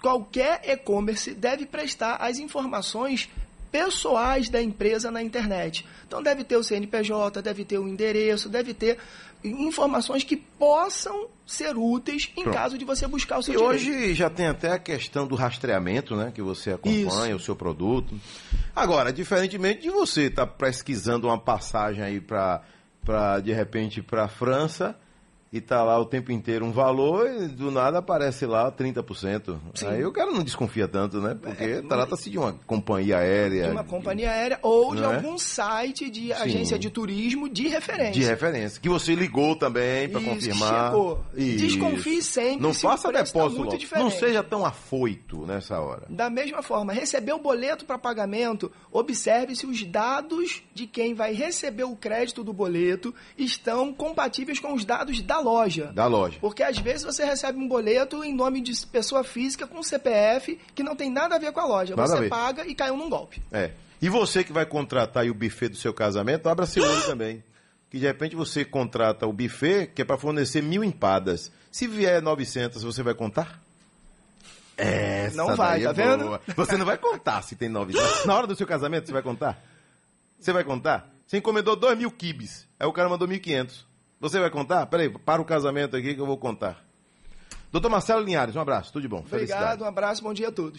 qualquer 0.00 0.60
e-commerce 0.64 1.32
deve 1.34 1.66
prestar 1.66 2.16
as 2.16 2.38
informações 2.38 3.28
pessoais 3.70 4.48
da 4.48 4.62
empresa 4.62 5.10
na 5.10 5.22
internet. 5.22 5.84
Então 6.06 6.22
deve 6.22 6.42
ter 6.42 6.56
o 6.56 6.62
CNPJ, 6.64 7.42
deve 7.42 7.64
ter 7.66 7.78
o 7.78 7.86
endereço, 7.86 8.48
deve 8.48 8.72
ter 8.72 8.96
informações 9.44 10.24
que 10.24 10.36
possam 10.36 11.28
ser 11.46 11.76
úteis 11.76 12.30
em 12.36 12.42
Pronto. 12.42 12.54
caso 12.54 12.78
de 12.78 12.84
você 12.84 13.06
buscar 13.06 13.38
o 13.38 13.42
seu 13.42 13.54
E 13.54 13.56
direito. 13.56 13.74
hoje 13.74 14.14
já 14.14 14.28
tem 14.28 14.46
até 14.46 14.72
a 14.72 14.78
questão 14.78 15.26
do 15.26 15.34
rastreamento, 15.34 16.14
né? 16.16 16.30
Que 16.34 16.42
você 16.42 16.72
acompanha 16.72 17.34
o 17.36 17.40
seu 17.40 17.54
produto. 17.56 18.18
Agora, 18.74 19.12
diferentemente 19.12 19.82
de 19.82 19.90
você 19.90 20.22
estar 20.24 20.46
pesquisando 20.46 21.26
uma 21.28 21.38
passagem 21.38 22.02
aí 22.02 22.20
para 22.20 22.60
de 23.42 23.52
repente 23.52 24.02
para 24.02 24.24
a 24.24 24.28
França 24.28 24.96
e 25.50 25.60
tá 25.60 25.82
lá 25.82 25.98
o 25.98 26.04
tempo 26.04 26.30
inteiro 26.30 26.64
um 26.64 26.72
valor 26.72 27.26
e 27.26 27.48
do 27.48 27.70
nada 27.70 27.98
aparece 27.98 28.44
lá 28.44 28.70
30%. 28.70 29.58
Sim. 29.74 29.86
Aí 29.86 30.04
o 30.04 30.12
cara 30.12 30.30
não 30.30 30.42
desconfia 30.42 30.86
tanto, 30.86 31.20
né? 31.20 31.36
Porque 31.40 31.82
trata-se 31.82 32.28
de 32.28 32.38
uma 32.38 32.52
companhia 32.66 33.18
aérea. 33.18 33.64
De 33.64 33.70
uma 33.70 33.84
companhia 33.84 34.30
aérea 34.30 34.58
ou 34.62 34.94
de 34.94 35.02
é? 35.02 35.06
algum 35.06 35.38
site 35.38 36.10
de 36.10 36.32
agência 36.32 36.78
de 36.78 36.90
turismo 36.90 37.48
de 37.48 37.68
referência. 37.68 38.12
de 38.12 38.24
referência. 38.24 38.80
Que 38.80 38.88
você 38.88 39.14
ligou 39.14 39.56
também 39.56 40.08
para 40.08 40.20
confirmar. 40.20 40.90
chegou. 40.90 41.24
Isso. 41.34 41.58
Desconfie 41.58 42.22
sempre 42.22 42.62
Não 42.62 42.74
se 42.74 42.82
faça 42.82 43.10
tá 43.10 43.22
depósito 43.22 43.78
diferente. 43.78 44.04
Não 44.04 44.10
seja 44.10 44.42
tão 44.42 44.66
afoito 44.66 45.46
nessa 45.46 45.80
hora. 45.80 46.02
Da 46.10 46.28
mesma 46.28 46.62
forma, 46.62 46.92
receber 46.92 47.32
o 47.32 47.38
boleto 47.38 47.86
para 47.86 47.98
pagamento, 47.98 48.70
observe 48.92 49.56
se 49.56 49.66
os 49.66 49.82
dados 49.84 50.62
de 50.74 50.86
quem 50.86 51.14
vai 51.14 51.32
receber 51.32 51.84
o 51.84 51.96
crédito 51.96 52.44
do 52.44 52.52
boleto 52.52 53.14
estão 53.36 53.94
compatíveis 53.94 54.58
com 54.58 54.74
os 54.74 54.84
dados 54.84 55.22
da 55.22 55.37
loja. 55.40 55.86
Da 55.92 56.06
loja. 56.06 56.38
Porque 56.40 56.62
às 56.62 56.78
vezes 56.78 57.04
você 57.04 57.24
recebe 57.24 57.58
um 57.58 57.68
boleto 57.68 58.22
em 58.24 58.34
nome 58.34 58.60
de 58.60 58.74
pessoa 58.86 59.22
física 59.24 59.66
com 59.66 59.82
CPF 59.82 60.58
que 60.74 60.82
não 60.82 60.94
tem 60.96 61.10
nada 61.10 61.36
a 61.36 61.38
ver 61.38 61.52
com 61.52 61.60
a 61.60 61.66
loja. 61.66 61.94
Nada 61.96 62.16
você 62.16 62.28
paga 62.28 62.66
e 62.66 62.74
caiu 62.74 62.96
num 62.96 63.08
golpe. 63.10 63.42
É. 63.52 63.72
E 64.00 64.08
você 64.08 64.44
que 64.44 64.52
vai 64.52 64.64
contratar 64.64 65.26
o 65.26 65.34
buffet 65.34 65.68
do 65.70 65.76
seu 65.76 65.92
casamento, 65.92 66.48
abra 66.48 66.66
seu 66.66 66.82
olho 66.84 67.02
também. 67.06 67.42
Que 67.90 67.98
de 67.98 68.06
repente 68.06 68.36
você 68.36 68.64
contrata 68.64 69.26
o 69.26 69.32
buffet 69.32 69.86
que 69.94 70.02
é 70.02 70.04
para 70.04 70.18
fornecer 70.18 70.62
mil 70.62 70.84
empadas. 70.84 71.50
Se 71.70 71.86
vier 71.86 72.20
900, 72.22 72.82
você 72.82 73.02
vai 73.02 73.14
contar? 73.14 73.60
Essa 74.76 75.36
Não 75.36 75.56
vai, 75.56 75.82
daí 75.82 75.94
tá 75.94 76.02
é 76.02 76.06
vendo? 76.06 76.24
boa. 76.24 76.40
Você 76.56 76.76
não 76.76 76.86
vai 76.86 76.96
contar 76.96 77.42
se 77.42 77.56
tem 77.56 77.68
900. 77.68 78.24
Na 78.26 78.36
hora 78.36 78.46
do 78.46 78.54
seu 78.54 78.66
casamento, 78.66 79.06
você 79.06 79.12
vai 79.12 79.22
contar? 79.22 79.60
Você 80.38 80.52
vai 80.52 80.62
contar? 80.62 81.10
Você 81.26 81.38
encomendou 81.38 81.74
2 81.74 81.98
mil 81.98 82.10
quibes. 82.10 82.66
Aí 82.78 82.86
o 82.86 82.92
cara 82.92 83.08
mandou 83.08 83.26
1.500. 83.26 83.84
Você 84.20 84.40
vai 84.40 84.50
contar? 84.50 84.86
Peraí, 84.86 85.08
para 85.08 85.40
o 85.40 85.44
casamento 85.44 85.96
aqui 85.96 86.14
que 86.14 86.20
eu 86.20 86.26
vou 86.26 86.38
contar. 86.38 86.84
Doutor 87.70 87.90
Marcelo 87.90 88.24
Linhares, 88.24 88.56
um 88.56 88.60
abraço, 88.60 88.92
tudo 88.92 89.02
de 89.02 89.08
bom. 89.08 89.22
Obrigado, 89.26 89.82
um 89.82 89.86
abraço, 89.86 90.22
bom 90.22 90.32
dia 90.32 90.48
a 90.48 90.52
todos. 90.52 90.76